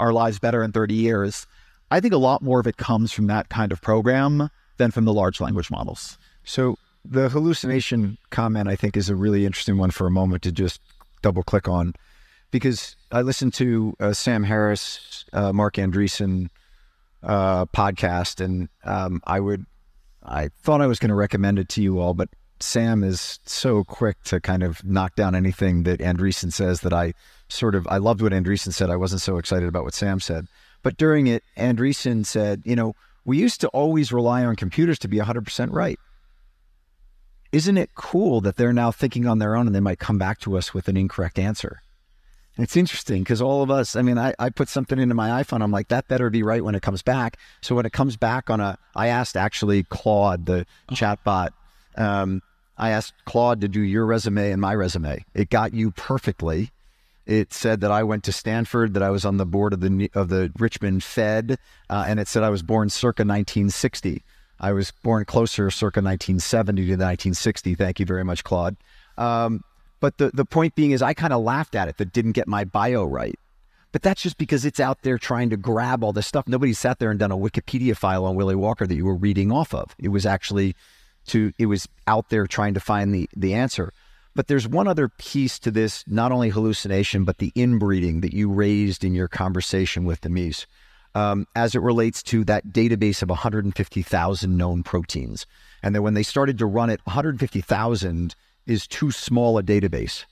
[0.00, 1.46] our lives better in 30 years,
[1.90, 5.04] I think a lot more of it comes from that kind of program than from
[5.04, 6.16] the large language models.
[6.44, 10.52] So the hallucination comment, I think, is a really interesting one for a moment to
[10.52, 10.80] just
[11.20, 11.94] double click on,
[12.50, 16.48] because I listened to uh, Sam Harris, uh, Marc Andreessen
[17.22, 19.66] uh, podcast, and um, I would,
[20.22, 22.28] I thought I was going to recommend it to you all, but
[22.62, 27.14] Sam is so quick to kind of knock down anything that Andreessen says that I
[27.48, 28.90] sort of I loved what Andreessen said.
[28.90, 30.46] I wasn't so excited about what Sam said,
[30.82, 32.94] but during it, Andreessen said, you know,
[33.24, 35.98] we used to always rely on computers to be 100% right.
[37.52, 40.40] Isn't it cool that they're now thinking on their own and they might come back
[40.40, 41.82] to us with an incorrect answer?
[42.56, 45.42] And it's interesting because all of us, I mean, I, I put something into my
[45.42, 45.62] iPhone.
[45.62, 47.38] I'm like, that better be right when it comes back.
[47.62, 50.94] So when it comes back on a, I asked actually Claude, the oh.
[50.94, 51.50] chatbot,
[51.96, 52.42] um,
[52.82, 55.24] I asked Claude to do your resume and my resume.
[55.34, 56.72] It got you perfectly.
[57.26, 60.10] It said that I went to Stanford, that I was on the board of the
[60.14, 64.24] of the Richmond Fed, uh, and it said I was born circa 1960.
[64.58, 67.76] I was born closer circa 1970 to 1960.
[67.76, 68.76] Thank you very much, Claude.
[69.16, 69.62] Um,
[70.00, 72.48] but the, the point being is, I kind of laughed at it that didn't get
[72.48, 73.38] my bio right.
[73.92, 76.48] But that's just because it's out there trying to grab all this stuff.
[76.48, 79.52] Nobody sat there and done a Wikipedia file on Willy Walker that you were reading
[79.52, 79.94] off of.
[80.00, 80.74] It was actually
[81.26, 83.92] to it was out there trying to find the the answer.
[84.34, 88.50] But there's one other piece to this, not only hallucination, but the inbreeding that you
[88.50, 90.66] raised in your conversation with Demis,
[91.14, 95.46] um, as it relates to that database of 150,000 known proteins.
[95.82, 98.34] And that when they started to run it, 150,000
[98.66, 100.24] is too small a database.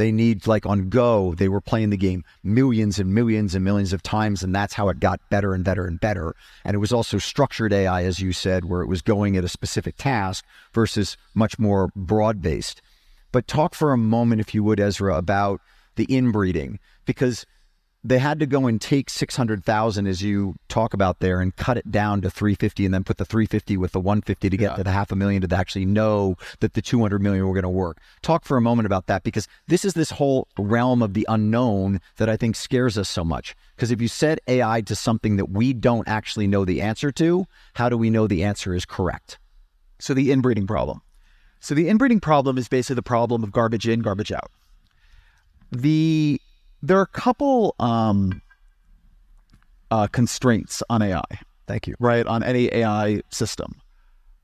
[0.00, 3.92] They need, like on Go, they were playing the game millions and millions and millions
[3.92, 6.34] of times, and that's how it got better and better and better.
[6.64, 9.48] And it was also structured AI, as you said, where it was going at a
[9.48, 12.80] specific task versus much more broad based.
[13.30, 15.60] But talk for a moment, if you would, Ezra, about
[15.96, 17.44] the inbreeding, because
[18.02, 21.90] they had to go and take 600,000 as you talk about there and cut it
[21.90, 24.76] down to 350 and then put the 350 with the 150 to get yeah.
[24.76, 27.68] to the half a million to actually know that the 200 million were going to
[27.68, 27.98] work.
[28.22, 32.00] Talk for a moment about that because this is this whole realm of the unknown
[32.16, 33.54] that I think scares us so much.
[33.76, 37.44] Because if you set AI to something that we don't actually know the answer to,
[37.74, 39.38] how do we know the answer is correct?
[39.98, 41.02] So the inbreeding problem.
[41.60, 44.50] So the inbreeding problem is basically the problem of garbage in, garbage out.
[45.70, 46.40] The
[46.82, 48.42] there are a couple um,
[49.90, 51.22] uh, constraints on AI.
[51.66, 51.94] Thank you.
[51.98, 53.80] Right on any AI system,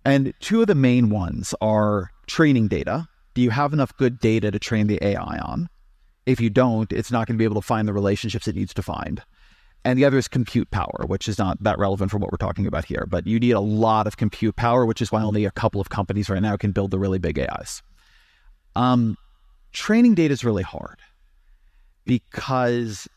[0.04, 3.08] and two of the main ones are training data.
[3.34, 5.68] Do you have enough good data to train the AI on?
[6.24, 8.74] If you don't, it's not going to be able to find the relationships it needs
[8.74, 9.22] to find.
[9.84, 12.66] And the other is compute power, which is not that relevant for what we're talking
[12.66, 13.06] about here.
[13.08, 15.90] But you need a lot of compute power, which is why only a couple of
[15.90, 17.82] companies right now can build the really big AIs.
[18.74, 19.16] Um,
[19.72, 20.98] training data is really hard
[22.06, 23.08] because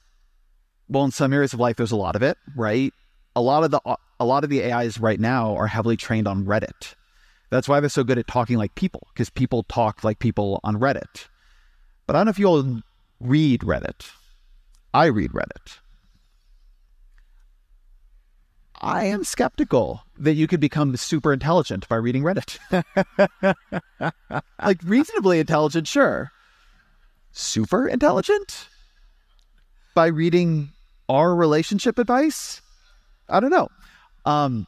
[0.89, 2.93] well in some areas of life there's a lot of it right
[3.36, 3.80] a lot of the
[4.19, 6.95] a lot of the ais right now are heavily trained on reddit
[7.49, 10.75] that's why they're so good at talking like people because people talk like people on
[10.75, 11.28] reddit
[12.06, 12.82] but i don't know if you all
[13.22, 14.11] read reddit
[14.93, 15.80] i read reddit
[18.82, 22.57] I am skeptical that you could become super intelligent by reading Reddit.
[24.63, 26.32] like reasonably intelligent, sure.
[27.32, 28.70] Super intelligent?
[29.95, 30.71] By reading
[31.07, 32.61] our relationship advice?
[33.27, 33.69] I don't know.
[34.25, 34.67] Um,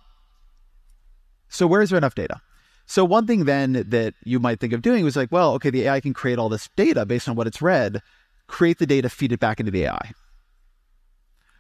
[1.50, 2.42] so where is there enough data?
[2.86, 5.84] So one thing then that you might think of doing was like, well, okay, the
[5.84, 8.02] AI can create all this data based on what it's read,
[8.48, 10.12] create the data, feed it back into the AI.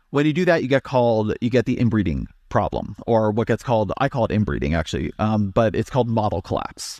[0.09, 3.63] When you do that, you get called, you get the inbreeding problem, or what gets
[3.63, 6.99] called, I call it inbreeding actually, um, but it's called model collapse.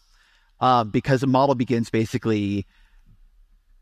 [0.62, 2.66] Uh, because a model begins basically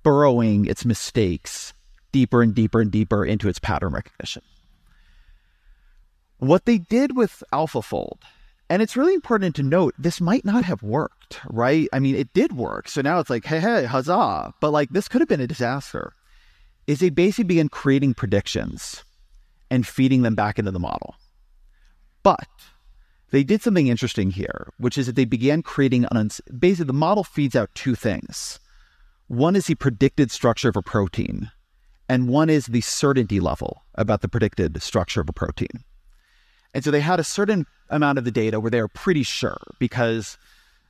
[0.01, 1.73] burrowing its mistakes
[2.11, 4.41] deeper and deeper and deeper into its pattern recognition.
[6.37, 8.19] What they did with AlphaFold
[8.69, 11.89] And it's really important to note this might not have worked, right?
[11.91, 12.87] I mean, it did work.
[12.87, 14.53] So now it's like, hey, hey, huzzah.
[14.61, 16.13] But like this could have been a disaster.
[16.87, 19.03] Is they basically began creating predictions
[19.69, 21.15] and feeding them back into the model.
[22.23, 22.47] But
[23.31, 27.23] they did something interesting here, which is that they began creating an basically the model
[27.23, 28.59] feeds out two things.
[29.27, 31.51] One is the predicted structure of a protein,
[32.09, 35.83] and one is the certainty level about the predicted structure of a protein.
[36.73, 39.57] And so they had a certain amount of the data where they were pretty sure
[39.79, 40.37] because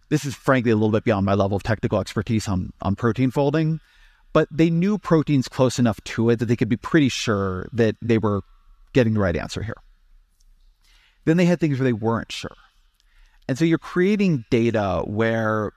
[0.09, 3.31] this is frankly a little bit beyond my level of technical expertise on, on protein
[3.31, 3.79] folding,
[4.33, 7.95] but they knew proteins close enough to it that they could be pretty sure that
[8.01, 8.41] they were
[8.93, 9.77] getting the right answer here.
[11.25, 12.55] Then they had things where they weren't sure.
[13.47, 15.73] And so you're creating data where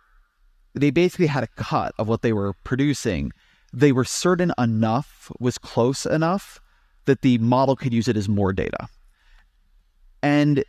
[0.74, 3.32] they basically had a cut of what they were producing.
[3.72, 6.60] They were certain enough, was close enough
[7.06, 8.88] that the model could use it as more data.
[10.22, 10.64] And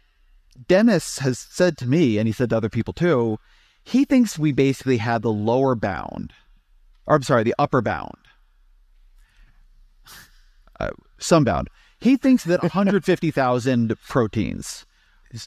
[0.68, 3.40] Demis has said to me, and he said to other people too,
[3.84, 6.34] he thinks we basically had the lower bound,
[7.06, 8.18] or I'm sorry, the upper bound,
[10.80, 11.70] uh, some bound.
[12.00, 14.86] He thinks that 150,000 proteins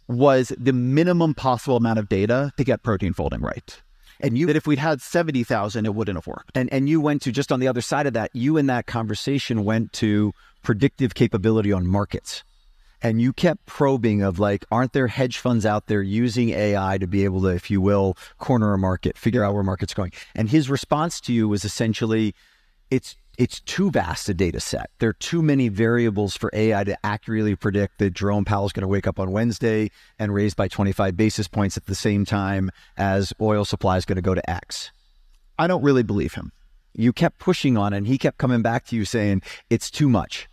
[0.08, 3.82] was the minimum possible amount of data to get protein folding right.
[4.20, 6.56] And you That if we'd had 70,000, it wouldn't have worked.
[6.56, 8.30] and and you went to just on the other side of that.
[8.34, 12.42] You in that conversation went to predictive capability on markets,
[13.02, 17.06] and you kept probing of like, aren't there hedge funds out there using AI to
[17.06, 20.12] be able to, if you will, corner a market, figure out where market's going?
[20.34, 22.34] And his response to you was essentially,
[22.90, 24.90] it's it's too vast a data set.
[24.98, 28.82] There are too many variables for AI to accurately predict that Jerome Powell is going
[28.82, 32.70] to wake up on Wednesday and raise by 25 basis points at the same time
[32.96, 34.90] as oil supply is going to go to X.
[35.58, 36.52] I don't really believe him.
[36.94, 40.48] You kept pushing on and he kept coming back to you saying, it's too much.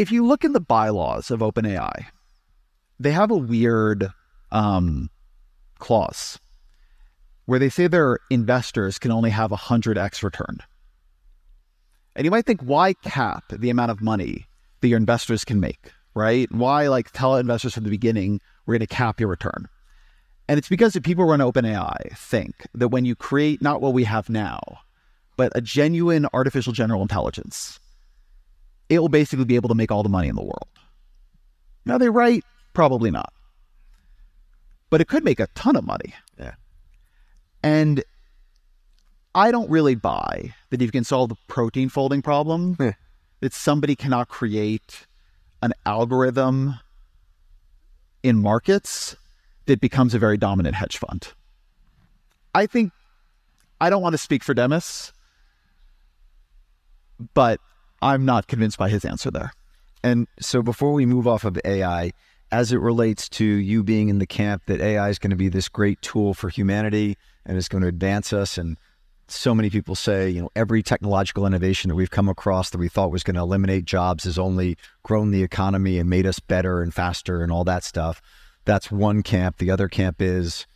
[0.00, 2.06] if you look in the bylaws of OpenAI,
[2.98, 4.08] they have a weird
[4.50, 5.10] um,
[5.78, 6.38] clause
[7.50, 10.58] where they say their investors can only have 100x return.
[12.14, 14.46] And you might think, why cap the amount of money
[14.80, 16.46] that your investors can make, right?
[16.52, 19.68] Why like tell investors from the beginning, we're going to cap your return?
[20.46, 23.94] And it's because the people who run OpenAI think that when you create not what
[23.94, 24.60] we have now,
[25.36, 27.80] but a genuine artificial general intelligence,
[28.88, 30.68] it will basically be able to make all the money in the world.
[31.84, 32.44] Now they're right?
[32.74, 33.32] Probably not.
[34.88, 36.14] But it could make a ton of money.
[36.38, 36.54] Yeah.
[37.62, 38.02] And
[39.34, 42.92] I don't really buy that you can solve the protein folding problem, Yeah.
[43.40, 45.06] that somebody cannot create
[45.62, 46.80] an algorithm
[48.22, 49.16] in markets
[49.66, 51.32] that becomes a very dominant hedge fund.
[52.54, 52.92] I think
[53.80, 55.12] I don't want to speak for Demis,
[57.34, 57.60] but
[58.02, 59.52] I'm not convinced by his answer there.
[60.02, 62.12] And so before we move off of AI,
[62.52, 65.48] as it relates to you being in the camp that AI is going to be
[65.48, 68.76] this great tool for humanity and it's going to advance us and
[69.30, 72.88] so many people say, you know, every technological innovation that we've come across that we
[72.88, 76.82] thought was going to eliminate jobs has only grown the economy and made us better
[76.82, 78.20] and faster and all that stuff.
[78.64, 79.58] That's one camp.
[79.58, 80.66] The other camp is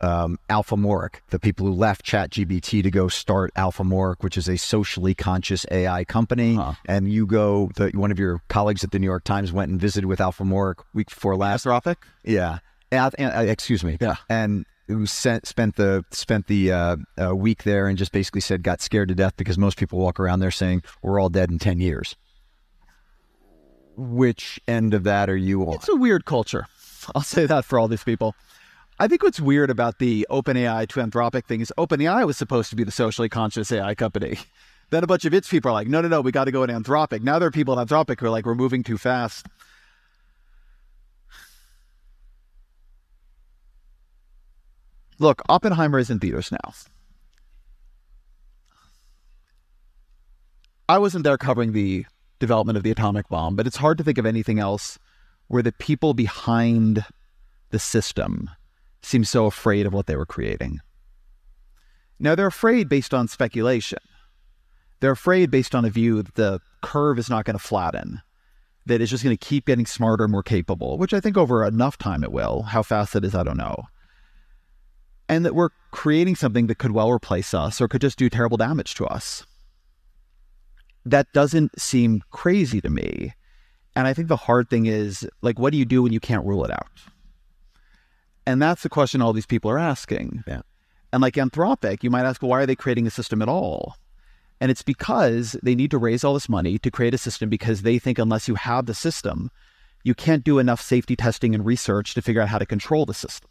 [0.00, 4.48] um, Alpha Moric, the people who left ChatGPT to go start Alpha Moric, which is
[4.48, 6.54] a socially conscious AI company.
[6.54, 6.74] Huh.
[6.86, 9.80] And you go, the, one of your colleagues at the New York Times went and
[9.80, 11.64] visited with Alpha Moric week before last.
[11.64, 11.96] Anthropic?
[12.24, 12.58] Yeah,
[12.92, 13.98] uh, excuse me.
[14.00, 14.16] Yeah.
[14.28, 18.62] and who sent, spent the spent the uh, uh, week there and just basically said
[18.62, 21.58] got scared to death because most people walk around there saying we're all dead in
[21.58, 22.16] ten years.
[23.96, 25.74] Which end of that are you on?
[25.74, 26.66] It's a weird culture.
[27.14, 28.34] I'll say that for all these people.
[29.00, 32.76] I think what's weird about the OpenAI to Anthropic thing is OpenAI was supposed to
[32.76, 34.38] be the socially conscious AI company.
[34.90, 36.62] Then a bunch of its people are like, no, no, no, we got to go
[36.62, 37.20] in Anthropic.
[37.20, 39.44] Now there are people in Anthropic who are like, we're moving too fast.
[45.18, 46.72] Look, Oppenheimer is in theaters now.
[50.88, 52.06] I wasn't there covering the
[52.38, 54.98] development of the atomic bomb, but it's hard to think of anything else
[55.48, 57.04] where the people behind
[57.68, 58.48] the system
[59.08, 60.80] seem so afraid of what they were creating.
[62.18, 64.00] Now, they're afraid based on speculation.
[65.00, 68.20] They're afraid based on a view that the curve is not going to flatten,
[68.86, 71.64] that it's just going to keep getting smarter, and more capable, which I think over
[71.64, 72.62] enough time it will.
[72.62, 73.84] How fast it is, I don't know.
[75.28, 78.56] And that we're creating something that could well replace us or could just do terrible
[78.56, 79.46] damage to us.
[81.04, 83.34] That doesn't seem crazy to me.
[83.94, 86.44] And I think the hard thing is like, what do you do when you can't
[86.44, 86.88] rule it out?
[88.48, 90.42] And that's the question all these people are asking.
[90.46, 90.62] Yeah.
[91.12, 93.96] And like Anthropic, you might ask, well, why are they creating a system at all?
[94.58, 97.82] And it's because they need to raise all this money to create a system because
[97.82, 99.50] they think unless you have the system,
[100.02, 103.12] you can't do enough safety testing and research to figure out how to control the
[103.12, 103.50] system.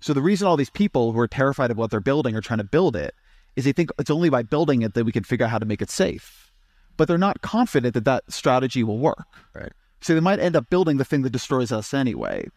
[0.00, 2.58] So the reason all these people who are terrified of what they're building are trying
[2.58, 3.14] to build it
[3.54, 5.66] is they think it's only by building it that we can figure out how to
[5.66, 6.50] make it safe.
[6.96, 9.28] But they're not confident that that strategy will work.
[9.54, 9.72] Right.
[10.00, 12.48] So they might end up building the thing that destroys us anyway.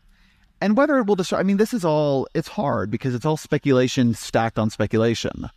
[0.61, 3.37] And whether it will destroy, I mean, this is all, it's hard because it's all
[3.37, 5.49] speculation stacked on speculation.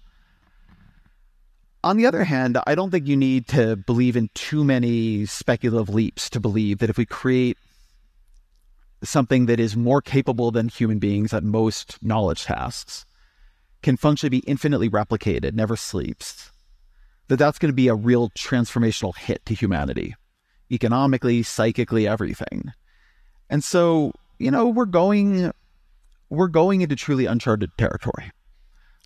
[1.85, 5.95] On the other hand, I don't think you need to believe in too many speculative
[5.95, 7.57] leaps to believe that if we create
[9.05, 13.07] something that is more capable than human beings at most knowledge tasks,
[13.83, 16.51] can functionally be infinitely replicated, never sleeps,
[17.29, 20.17] that that's going to be a real transformational hit to humanity,
[20.73, 22.73] economically, psychically, everything.
[23.49, 25.53] And so, you know, we're going
[26.31, 28.31] we're going into truly uncharted territory.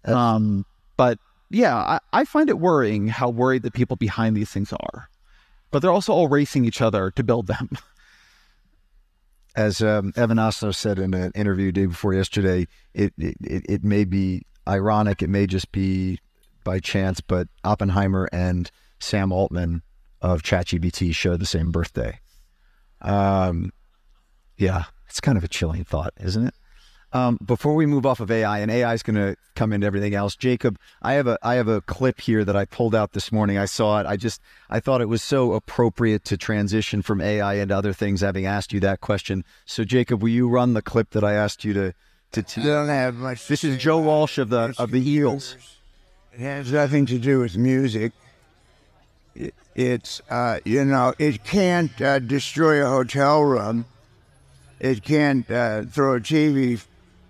[0.04, 0.66] Um,
[0.96, 1.18] but
[1.50, 5.08] yeah, I, I find it worrying how worried the people behind these things are.
[5.70, 7.70] But they're also all racing each other to build them.
[9.56, 14.04] As um, Evan Osnos said in an interview day before yesterday, it, it it may
[14.04, 16.18] be ironic, it may just be
[16.64, 19.82] by chance, but Oppenheimer and Sam Altman
[20.22, 22.18] of ChatGPT share the same birthday.
[23.02, 23.72] Um,
[24.56, 26.54] yeah, it's kind of a chilling thought, isn't it?
[27.12, 30.14] Um, before we move off of AI, and AI is going to come into everything
[30.14, 30.34] else.
[30.34, 33.58] Jacob, I have a I have a clip here that I pulled out this morning.
[33.58, 34.06] I saw it.
[34.06, 34.40] I just
[34.70, 38.22] I thought it was so appropriate to transition from AI into other things.
[38.22, 41.62] Having asked you that question, so Jacob, will you run the clip that I asked
[41.62, 41.92] you to
[42.32, 42.60] to?
[42.62, 43.46] I don't have much.
[43.46, 45.58] This is Joe Walsh of the of the Eagles.
[46.32, 48.12] It has nothing to do with music.
[49.34, 53.84] It, it's uh, you know it can't uh, destroy a hotel room.
[54.82, 56.84] It can't uh, throw a TV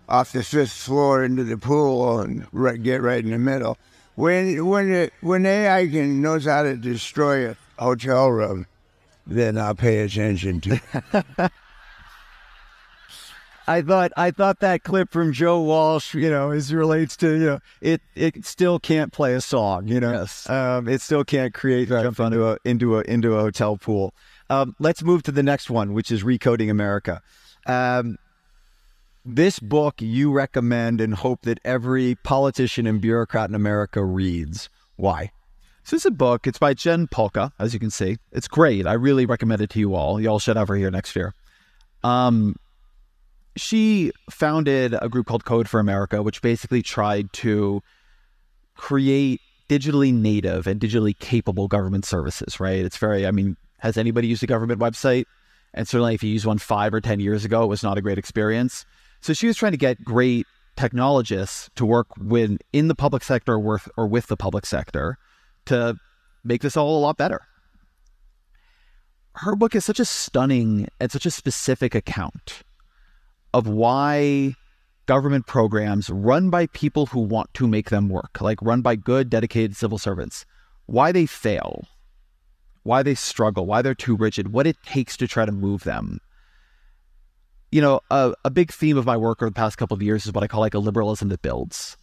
[0.08, 3.76] off the fifth floor into the pool and right, get right in the middle.
[4.14, 8.66] When when it, when AI can knows how to destroy a hotel room,
[9.26, 10.80] then I'll pay attention to.
[11.12, 11.52] it.
[13.68, 17.46] I thought I thought that clip from Joe Walsh, you know, is relates to you
[17.46, 20.48] know it it still can't play a song, you know, Yes.
[20.50, 24.14] um, it still can't create jump into a into a into a hotel pool.
[24.50, 27.22] Um, let's move to the next one, which is recoding America.
[27.66, 28.16] Um,
[29.24, 34.68] this book you recommend and hope that every politician and bureaucrat in America reads.
[34.96, 35.30] Why?
[35.84, 36.46] So it's a book.
[36.46, 38.18] It's by Jen Pahlka, as you can see.
[38.32, 38.86] It's great.
[38.86, 40.20] I really recommend it to you all.
[40.20, 41.34] You all should have her here next year.
[42.04, 42.56] Um,
[43.56, 47.82] she founded a group called Code for America, which basically tried to
[48.76, 52.84] create digitally native and digitally capable government services, right?
[52.84, 55.24] It's very, I mean, has anybody used a government website?
[55.74, 58.02] And certainly if you used one five or 10 years ago, it was not a
[58.02, 58.84] great experience.
[59.20, 60.46] So she was trying to get great
[60.76, 65.18] technologists to work with in the public sector or with, or with the public sector
[65.66, 65.96] to
[66.44, 67.40] make this all a lot better.
[69.34, 72.62] Her book is such a stunning and such a specific account
[73.54, 74.54] of why
[75.06, 79.30] government programs run by people who want to make them work, like run by good,
[79.30, 80.44] dedicated civil servants,
[80.86, 81.86] why they fail,
[82.82, 86.20] why they struggle, why they're too rigid, what it takes to try to move them.
[87.70, 90.26] You know, a, a big theme of my work over the past couple of years
[90.26, 91.96] is what I call like a liberalism that builds.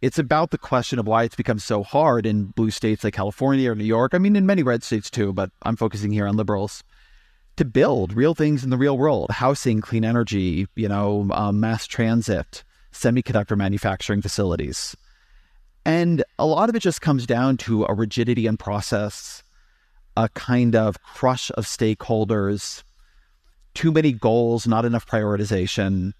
[0.00, 3.70] It's about the question of why it's become so hard in blue states like California
[3.70, 4.14] or New York.
[4.14, 6.82] I mean, in many red states too, but I'm focusing here on liberals
[7.56, 11.86] to build real things in the real world housing, clean energy, you know, um, mass
[11.86, 14.96] transit, semiconductor manufacturing facilities.
[15.84, 19.43] And a lot of it just comes down to a rigidity in process,
[20.16, 22.82] a kind of crush of stakeholders,
[23.74, 26.12] too many goals, not enough prioritization,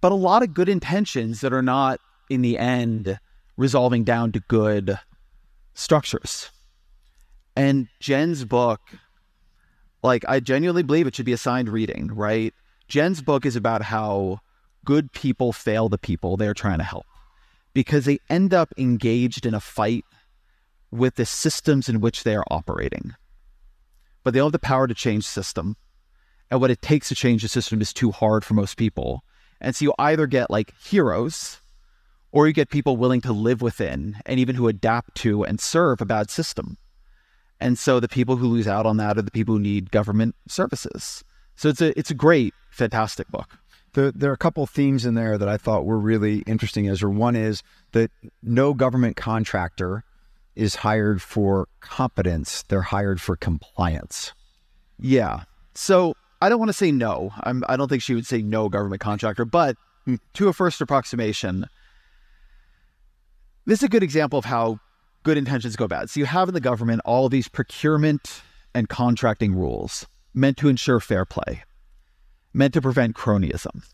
[0.00, 3.18] but a lot of good intentions that are not, in the end,
[3.56, 4.98] resolving down to good
[5.74, 6.50] structures.
[7.54, 8.80] And Jen's book,
[10.02, 12.52] like, I genuinely believe it should be assigned reading, right?
[12.88, 14.40] Jen's book is about how
[14.84, 17.06] good people fail the people they're trying to help
[17.74, 20.04] because they end up engaged in a fight
[20.90, 23.14] with the systems in which they are operating.
[24.24, 25.76] But they don't have the power to change system.
[26.50, 29.24] And what it takes to change the system is too hard for most people.
[29.60, 31.60] And so you either get like heroes
[32.32, 36.00] or you get people willing to live within and even who adapt to and serve
[36.00, 36.76] a bad system.
[37.60, 40.34] And so the people who lose out on that are the people who need government
[40.46, 41.24] services.
[41.54, 43.58] So it's a it's a great, fantastic book.
[43.94, 46.86] The, there are a couple themes in there that I thought were really interesting.
[46.86, 47.62] Ezra, one is
[47.92, 48.10] that
[48.42, 50.04] no government contractor
[50.56, 54.32] is hired for competence; they're hired for compliance.
[54.98, 55.44] Yeah.
[55.74, 57.32] So I don't want to say no.
[57.42, 59.76] I'm, I don't think she would say no government contractor, but
[60.34, 61.66] to a first approximation,
[63.66, 64.78] this is a good example of how
[65.22, 66.08] good intentions go bad.
[66.08, 68.42] So you have in the government all these procurement
[68.74, 71.64] and contracting rules meant to ensure fair play,
[72.52, 73.84] meant to prevent cronyism,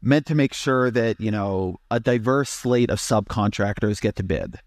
[0.00, 4.60] meant to make sure that, you know, a diverse slate of subcontractors get to bid,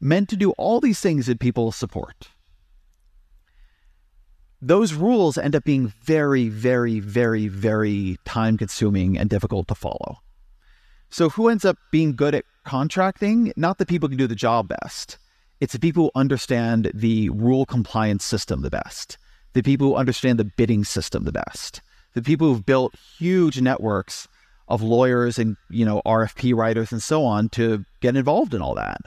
[0.00, 2.28] meant to do all these things that people support.
[4.60, 10.18] Those rules end up being very, very, very, very time consuming and difficult to follow.
[11.10, 13.52] So, who ends up being good at contracting?
[13.56, 15.18] Not the people who can do the job best.
[15.60, 19.16] It's the people who understand the rule compliance system the best,
[19.52, 21.80] the people who understand the bidding system the best,
[22.14, 24.28] the people who've built huge networks
[24.68, 28.74] of lawyers and you know RFP writers and so on to get involved in all
[28.74, 29.00] that.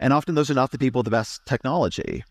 [0.00, 2.24] And often those are not the people with the best technology.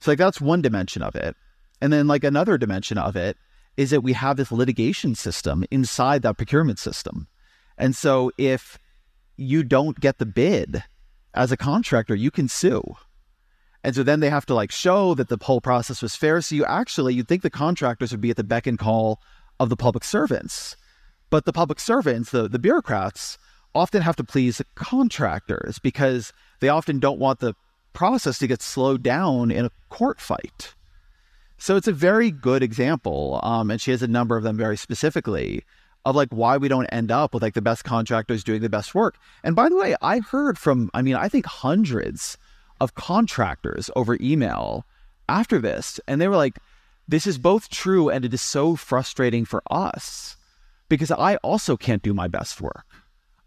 [0.00, 1.34] So like that's one dimension of it.
[1.80, 3.36] And then like another dimension of it
[3.76, 7.26] is that we have this litigation system inside that procurement system.
[7.76, 8.78] And so if
[9.36, 10.84] you don't get the bid
[11.34, 12.82] as a contractor, you can sue.
[13.82, 16.40] And so then they have to like show that the whole process was fair.
[16.40, 19.20] So you actually, you'd think the contractors would be at the beck and call
[19.58, 20.76] of the public servants.
[21.30, 23.38] But the public servants, the, the bureaucrats,
[23.76, 27.54] often have to please the contractors because they often don't want the
[27.92, 30.74] process to get slowed down in a court fight.
[31.58, 33.40] So it's a very good example.
[33.42, 35.64] Um, and she has a number of them very specifically
[36.04, 38.94] of like why we don't end up with like the best contractors doing the best
[38.94, 39.16] work.
[39.42, 42.38] And by the way, I heard from, I mean, I think hundreds
[42.80, 44.84] of contractors over email
[45.28, 46.58] after this, and they were like,
[47.08, 50.36] this is both true and it is so frustrating for us
[50.88, 52.85] because I also can't do my best work.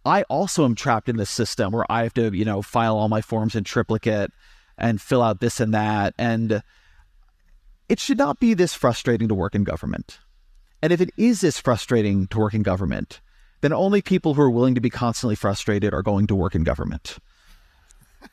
[0.10, 3.10] I also am trapped in this system where I have to, you know, file all
[3.10, 4.32] my forms in triplicate
[4.76, 6.16] and fill out this and that.
[6.18, 6.64] And
[7.88, 10.18] it should not be this frustrating to work in government.
[10.82, 13.22] And if it is this frustrating to work in government,
[13.62, 16.64] then only people who are willing to be constantly frustrated are going to work in
[16.64, 17.20] government.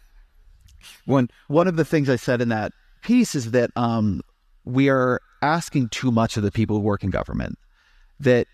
[1.05, 2.73] One one of the things I said in that
[3.03, 4.23] piece is that um,
[4.65, 7.59] we are asking too much of the people who work in government.
[8.19, 8.47] That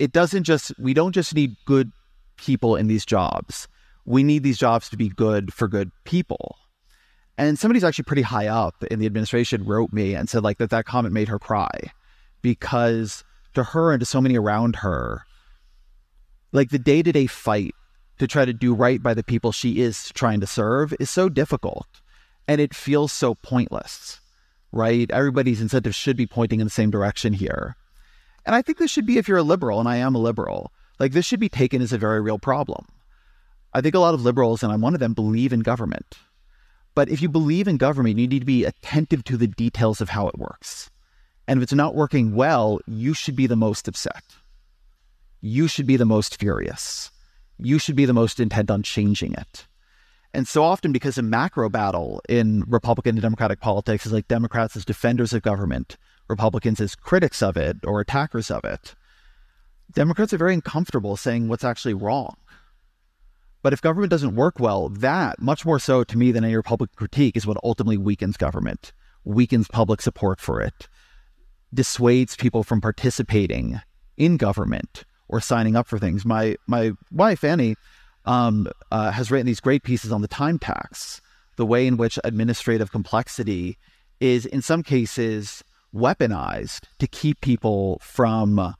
[0.00, 1.92] it doesn't just we don't just need good
[2.36, 3.68] people in these jobs.
[4.06, 6.56] We need these jobs to be good for good people.
[7.36, 10.70] And somebody's actually pretty high up in the administration wrote me and said like that
[10.70, 11.70] that comment made her cry
[12.40, 13.24] because
[13.54, 15.26] to her and to so many around her,
[16.50, 17.74] like the day to day fight
[18.18, 21.28] to try to do right by the people she is trying to serve is so
[21.28, 21.86] difficult
[22.48, 24.20] and it feels so pointless,
[24.72, 25.10] right?
[25.10, 27.76] Everybody's incentives should be pointing in the same direction here.
[28.46, 30.72] And I think this should be, if you're a liberal, and I am a liberal,
[30.98, 32.86] like this should be taken as a very real problem.
[33.72, 36.16] I think a lot of liberals, and I'm one of them, believe in government.
[36.94, 40.08] But if you believe in government, you need to be attentive to the details of
[40.08, 40.90] how it works.
[41.46, 44.24] And if it's not working well, you should be the most upset.
[45.40, 47.10] You should be the most furious.
[47.58, 49.66] You should be the most intent on changing it.
[50.32, 54.76] And so often, because a macro battle in Republican and Democratic politics is like Democrats
[54.76, 55.96] as defenders of government,
[56.30, 58.94] Republicans as critics of it or attackers of it,
[59.92, 62.36] Democrats are very uncomfortable saying what's actually wrong.
[63.62, 66.96] But if government doesn't work well, that, much more so to me than any Republican
[66.96, 68.92] critique, is what ultimately weakens government,
[69.24, 70.88] weakens public support for it,
[71.74, 73.80] dissuades people from participating
[74.16, 76.24] in government or signing up for things.
[76.24, 77.76] My my wife Annie
[78.24, 81.20] um, uh, has written these great pieces on the time tax,
[81.56, 83.78] the way in which administrative complexity
[84.20, 85.62] is in some cases
[85.94, 88.74] weaponized to keep people from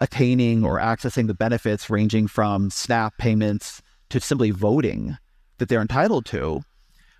[0.00, 5.16] attaining or accessing the benefits ranging from SNAP payments to simply voting
[5.58, 6.62] that they're entitled to.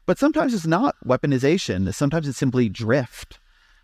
[0.06, 1.92] But sometimes it's not weaponization.
[1.92, 3.40] Sometimes it's simply drift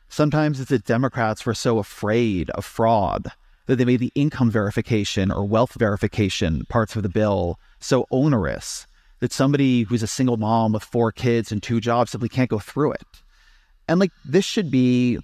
[0.08, 3.32] Sometimes it's that Democrats were so afraid of fraud
[3.66, 8.86] that they made the income verification or wealth verification parts of the bill so onerous
[9.18, 12.58] that somebody who's a single mom with four kids and two jobs simply can't go
[12.58, 13.23] through it.
[13.88, 15.18] And like this should be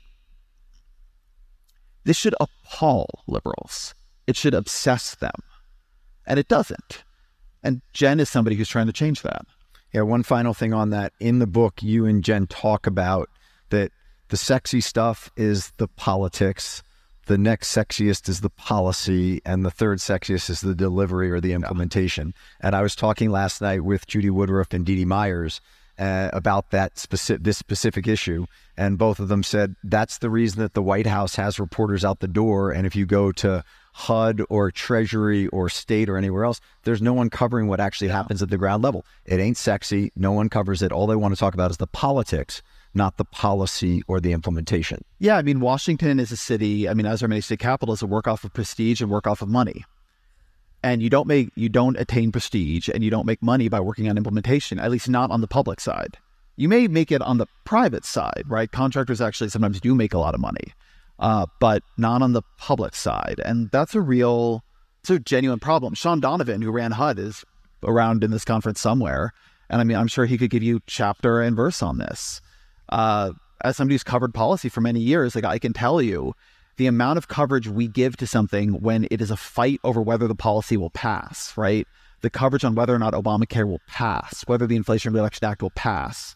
[2.04, 3.94] this should appall liberals.
[4.26, 5.34] It should obsess them.
[6.26, 7.04] And it doesn't.
[7.62, 9.44] And Jen is somebody who's trying to change that.
[9.92, 11.12] Yeah, one final thing on that.
[11.20, 13.28] In the book, you and Jen talk about
[13.70, 13.90] that
[14.28, 16.82] the sexy stuff is the politics.
[17.26, 21.52] The next sexiest is the policy, and the third sexiest is the delivery or the
[21.52, 22.28] implementation.
[22.60, 22.68] Yeah.
[22.68, 25.60] And I was talking last night with Judy Woodruff and Dee Dee Myers
[26.00, 28.46] uh, about that specific this specific issue,
[28.76, 32.20] and both of them said that's the reason that the White House has reporters out
[32.20, 32.72] the door.
[32.72, 37.12] And if you go to HUD or Treasury or state or anywhere else, there's no
[37.12, 39.04] one covering what actually happens at the ground level.
[39.26, 40.10] It ain't sexy.
[40.16, 40.90] No one covers it.
[40.90, 42.62] All they want to talk about is the politics
[42.94, 45.04] not the policy or the implementation.
[45.18, 46.88] Yeah, I mean, Washington is a city.
[46.88, 49.42] I mean, as our many state capitals, a work off of prestige and work off
[49.42, 49.84] of money.
[50.82, 54.08] And you don't make you don't attain prestige and you don't make money by working
[54.08, 56.16] on implementation, at least not on the public side.
[56.56, 58.70] You may make it on the private side, right?
[58.70, 60.74] Contractors actually sometimes do make a lot of money,
[61.18, 63.40] uh, but not on the public side.
[63.44, 64.62] And that's a real,
[65.00, 65.94] it's a genuine problem.
[65.94, 67.44] Shaun Donovan, who ran HUD, is
[67.82, 69.32] around in this conference somewhere.
[69.70, 72.40] And I mean, I'm sure he could give you chapter and verse on this.
[72.88, 76.34] Uh, as somebody who's covered policy for many years, like I can tell you
[76.76, 80.26] the amount of coverage we give to something when it is a fight over whether
[80.26, 81.86] the policy will pass, right?
[82.22, 85.70] The coverage on whether or not Obamacare will pass, whether the Inflation Reduction Act will
[85.70, 86.34] pass.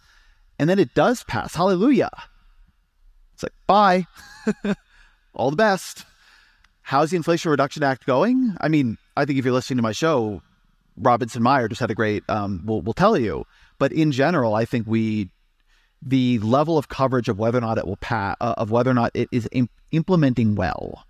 [0.59, 1.55] And then it does pass.
[1.55, 2.11] Hallelujah.
[3.35, 4.07] It's like, bye.
[5.35, 6.05] All the best.
[6.82, 8.57] How's the Inflation Reduction Act going?
[8.61, 10.43] I mean, I think if you're listening to my show,
[10.97, 13.47] Robinson Meyer just had a great, um, will will tell you.
[13.78, 15.30] But in general, I think we
[16.05, 18.94] the level of coverage of whether or not it will pass, uh, of whether or
[18.94, 21.07] not it is imp- implementing well,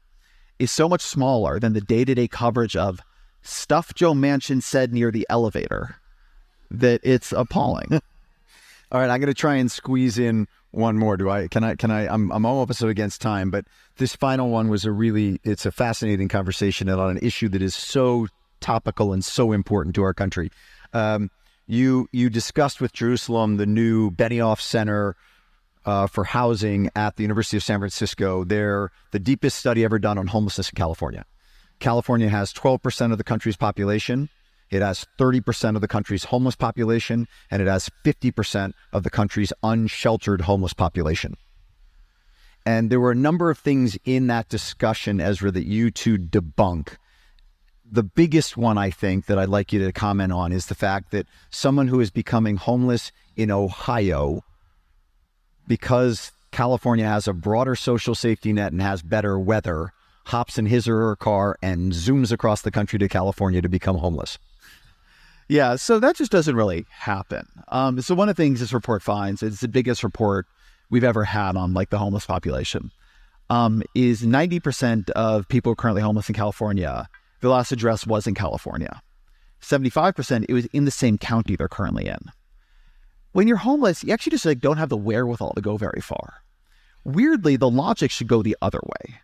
[0.59, 3.01] is so much smaller than the day to day coverage of
[3.43, 5.97] stuff Joe Manchin said near the elevator
[6.71, 7.89] that it's appalling.
[8.93, 11.17] All right, I'm going to try and squeeze in one more.
[11.17, 11.49] Do I?
[11.49, 11.75] Can I?
[11.75, 12.07] Can I?
[12.07, 13.65] I'm I'm almost against time, but
[13.97, 17.75] this final one was a really it's a fascinating conversation on an issue that is
[17.75, 18.29] so
[18.61, 20.51] topical and so important to our country.
[20.93, 21.31] Um,
[21.67, 25.17] you you discussed with Jerusalem the new Benioff Center
[25.85, 28.45] uh, for Housing at the University of San Francisco.
[28.45, 31.25] They're the deepest study ever done on homelessness in California.
[31.81, 34.29] California has 12% of the country's population.
[34.71, 39.53] It has 30% of the country's homeless population, and it has 50% of the country's
[39.63, 41.37] unsheltered homeless population.
[42.65, 46.97] And there were a number of things in that discussion, Ezra, that you two debunk
[47.91, 51.11] the biggest one I think that I'd like you to comment on is the fact
[51.11, 54.43] that someone who is becoming homeless in Ohio
[55.67, 59.93] because California has a broader social safety net and has better weather
[60.27, 63.99] hops in his or her car and zooms across the country to California to become
[63.99, 64.39] homeless.
[65.49, 67.47] Yeah, so that just doesn't really happen.
[67.69, 70.47] Um, so one of the things this report finds, it's the biggest report
[70.89, 72.91] we've ever had on like the homeless population,
[73.51, 77.09] um, is 90% of people currently homeless in California
[77.45, 79.01] the last address was in California.
[79.61, 82.19] 75%, it was in the same county they're currently in.
[83.33, 86.43] When you're homeless, you actually just like don't have the wherewithal to go very far.
[87.05, 89.17] Weirdly, the logic should go the other way,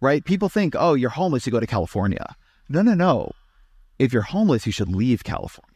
[0.00, 0.24] right?
[0.24, 2.34] People think, oh, you're homeless, you go to California.
[2.68, 3.32] No, no, no.
[3.98, 5.68] If you're homeless, you should leave California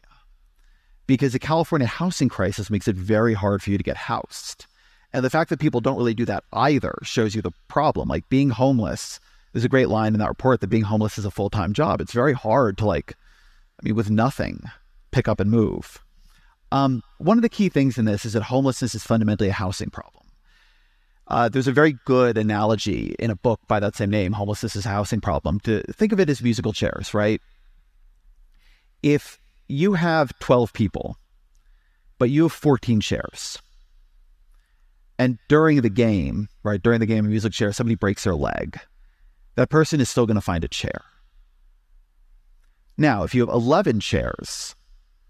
[1.07, 4.67] because the California housing crisis makes it very hard for you to get housed.
[5.13, 8.09] And the fact that people don't really do that either shows you the problem.
[8.09, 9.21] Like being homeless
[9.53, 12.01] there's a great line in that report that being homeless is a full time job.
[12.01, 13.15] It's very hard to like,
[13.81, 14.63] I mean, with nothing,
[15.11, 16.03] pick up and move.
[16.71, 19.91] Um, one of the key things in this is that homelessness is fundamentally a housing
[19.91, 20.25] problem.
[21.29, 24.85] Uh, there's a very good analogy in a book by that same name, Homelessness is
[24.85, 27.41] a Housing Problem, to think of it as musical chairs, right?
[29.03, 31.17] If you have 12 people,
[32.19, 33.59] but you have 14 chairs,
[35.19, 38.81] and during the game, right, during the game of musical chairs, somebody breaks their leg
[39.55, 41.03] that person is still going to find a chair.
[42.97, 44.75] Now, if you have 11 chairs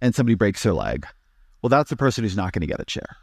[0.00, 1.06] and somebody breaks their leg,
[1.60, 3.16] well, that's the person who's not going to get a chair.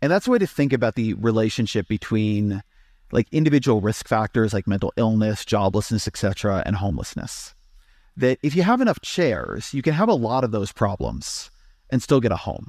[0.00, 2.62] And that's a way to think about the relationship between
[3.10, 7.54] like individual risk factors like mental illness, joblessness, etc., and homelessness.
[8.16, 11.50] That if you have enough chairs, you can have a lot of those problems
[11.90, 12.68] and still get a home.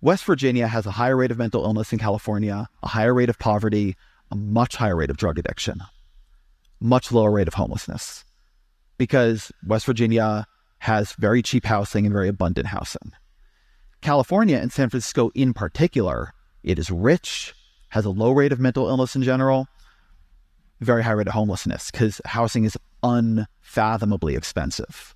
[0.00, 3.38] West Virginia has a higher rate of mental illness in California, a higher rate of
[3.38, 3.96] poverty,
[4.30, 5.80] a much higher rate of drug addiction
[6.84, 8.24] much lower rate of homelessness
[8.98, 10.46] because West Virginia
[10.78, 13.12] has very cheap housing and very abundant housing.
[14.02, 17.54] California and San Francisco in particular, it is rich,
[17.88, 19.66] has a low rate of mental illness in general,
[20.80, 25.14] very high rate of homelessness because housing is unfathomably expensive.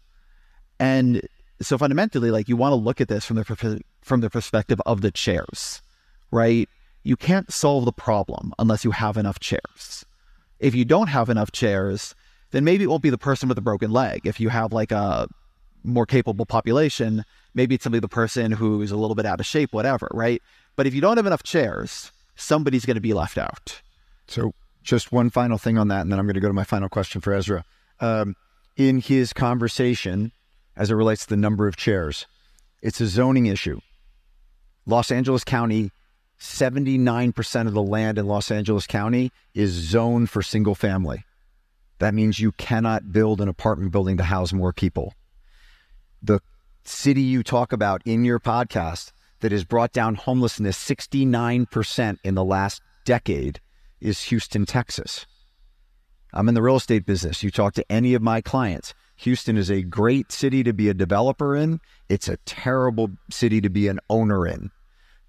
[0.81, 1.21] And
[1.61, 5.03] so fundamentally, like you want to look at this from the from the perspective of
[5.03, 5.83] the chairs,
[6.31, 6.67] right?
[7.03, 10.07] You can't solve the problem unless you have enough chairs.
[10.61, 12.15] If you don't have enough chairs,
[12.51, 14.27] then maybe it won't be the person with a broken leg.
[14.27, 15.29] If you have like a
[15.85, 19.73] more capable population, maybe it's simply the person who's a little bit out of shape,
[19.73, 20.43] whatever, right?
[20.77, 23.81] But if you don't have enough chairs, somebody's going to be left out.
[24.27, 24.53] So,
[24.83, 26.89] just one final thing on that, and then I'm going to go to my final
[26.89, 27.65] question for Ezra.
[28.01, 28.37] Um,
[28.77, 30.33] in his conversation,
[30.77, 32.27] as it relates to the number of chairs,
[32.81, 33.81] it's a zoning issue.
[34.87, 35.91] Los Angeles County
[36.39, 41.25] 79% of the land in Los Angeles County is zoned for single family.
[41.99, 45.15] That means you cannot build an apartment building to house more people.
[46.23, 46.41] The
[46.85, 49.11] city you talk about in your podcast
[49.41, 53.61] that has brought down homelessness 69% in the last decade
[54.01, 55.27] is Houston, Texas.
[56.33, 57.43] I'm in the real estate business.
[57.43, 58.95] You talk to any of my clients.
[59.17, 61.81] Houston is a great city to be a developer in.
[62.09, 64.71] It's a terrible city to be an owner in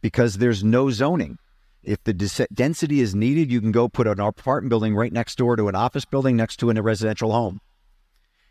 [0.01, 1.37] because there's no zoning.
[1.83, 5.55] If the density is needed, you can go put an apartment building right next door
[5.55, 7.61] to an office building next to a residential home.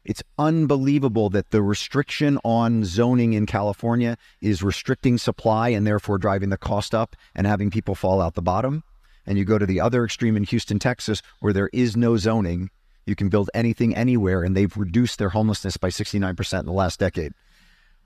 [0.05, 6.49] It's unbelievable that the restriction on zoning in California is restricting supply and therefore driving
[6.49, 8.85] the cost up and having people fall out the bottom.
[9.27, 12.71] And you go to the other extreme in Houston, Texas, where there is no zoning.
[13.05, 16.99] You can build anything anywhere, and they've reduced their homelessness by 69% in the last
[16.99, 17.35] decade.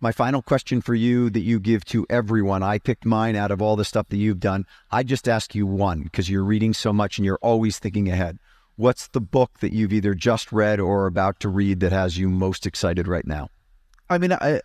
[0.03, 3.62] My final question for you that you give to everyone, I picked mine out of
[3.62, 4.66] all the stuff that you've done.
[4.90, 8.40] I just ask you one because you're reading so much and you're always thinking ahead.
[8.74, 12.28] What's the book that you've either just read or about to read that has you
[12.28, 13.48] most excited right now?
[14.11, 14.62] I mean, I,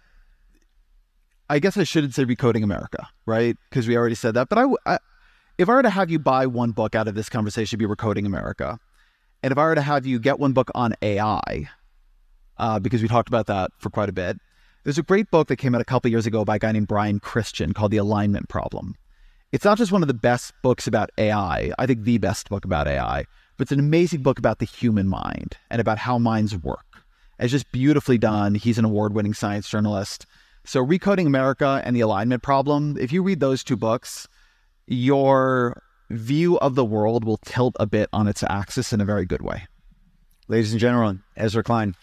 [1.51, 3.55] I guess I shouldn't say Recoding America, right?
[3.69, 4.49] Because we already said that.
[4.49, 4.97] But I, I,
[5.59, 7.95] if I were to have you buy one book out of this conversation, it'd be
[7.95, 8.79] Recoding America.
[9.43, 11.69] And if I were to have you get one book on AI,
[12.57, 14.39] uh, because we talked about that for quite a bit,
[14.87, 16.87] there's a great book that came out a couple years ago by a guy named
[16.87, 18.95] Brian Christian called The Alignment Problem.
[19.51, 22.63] It's not just one of the best books about AI, I think the best book
[22.63, 23.25] about AI,
[23.57, 27.03] but it's an amazing book about the human mind and about how minds work.
[27.37, 28.55] It's just beautifully done.
[28.55, 30.25] He's an award winning science journalist.
[30.63, 34.25] So, Recoding America and The Alignment Problem, if you read those two books,
[34.85, 39.25] your view of the world will tilt a bit on its axis in a very
[39.25, 39.67] good way.
[40.47, 41.93] Ladies and gentlemen, Ezra Klein,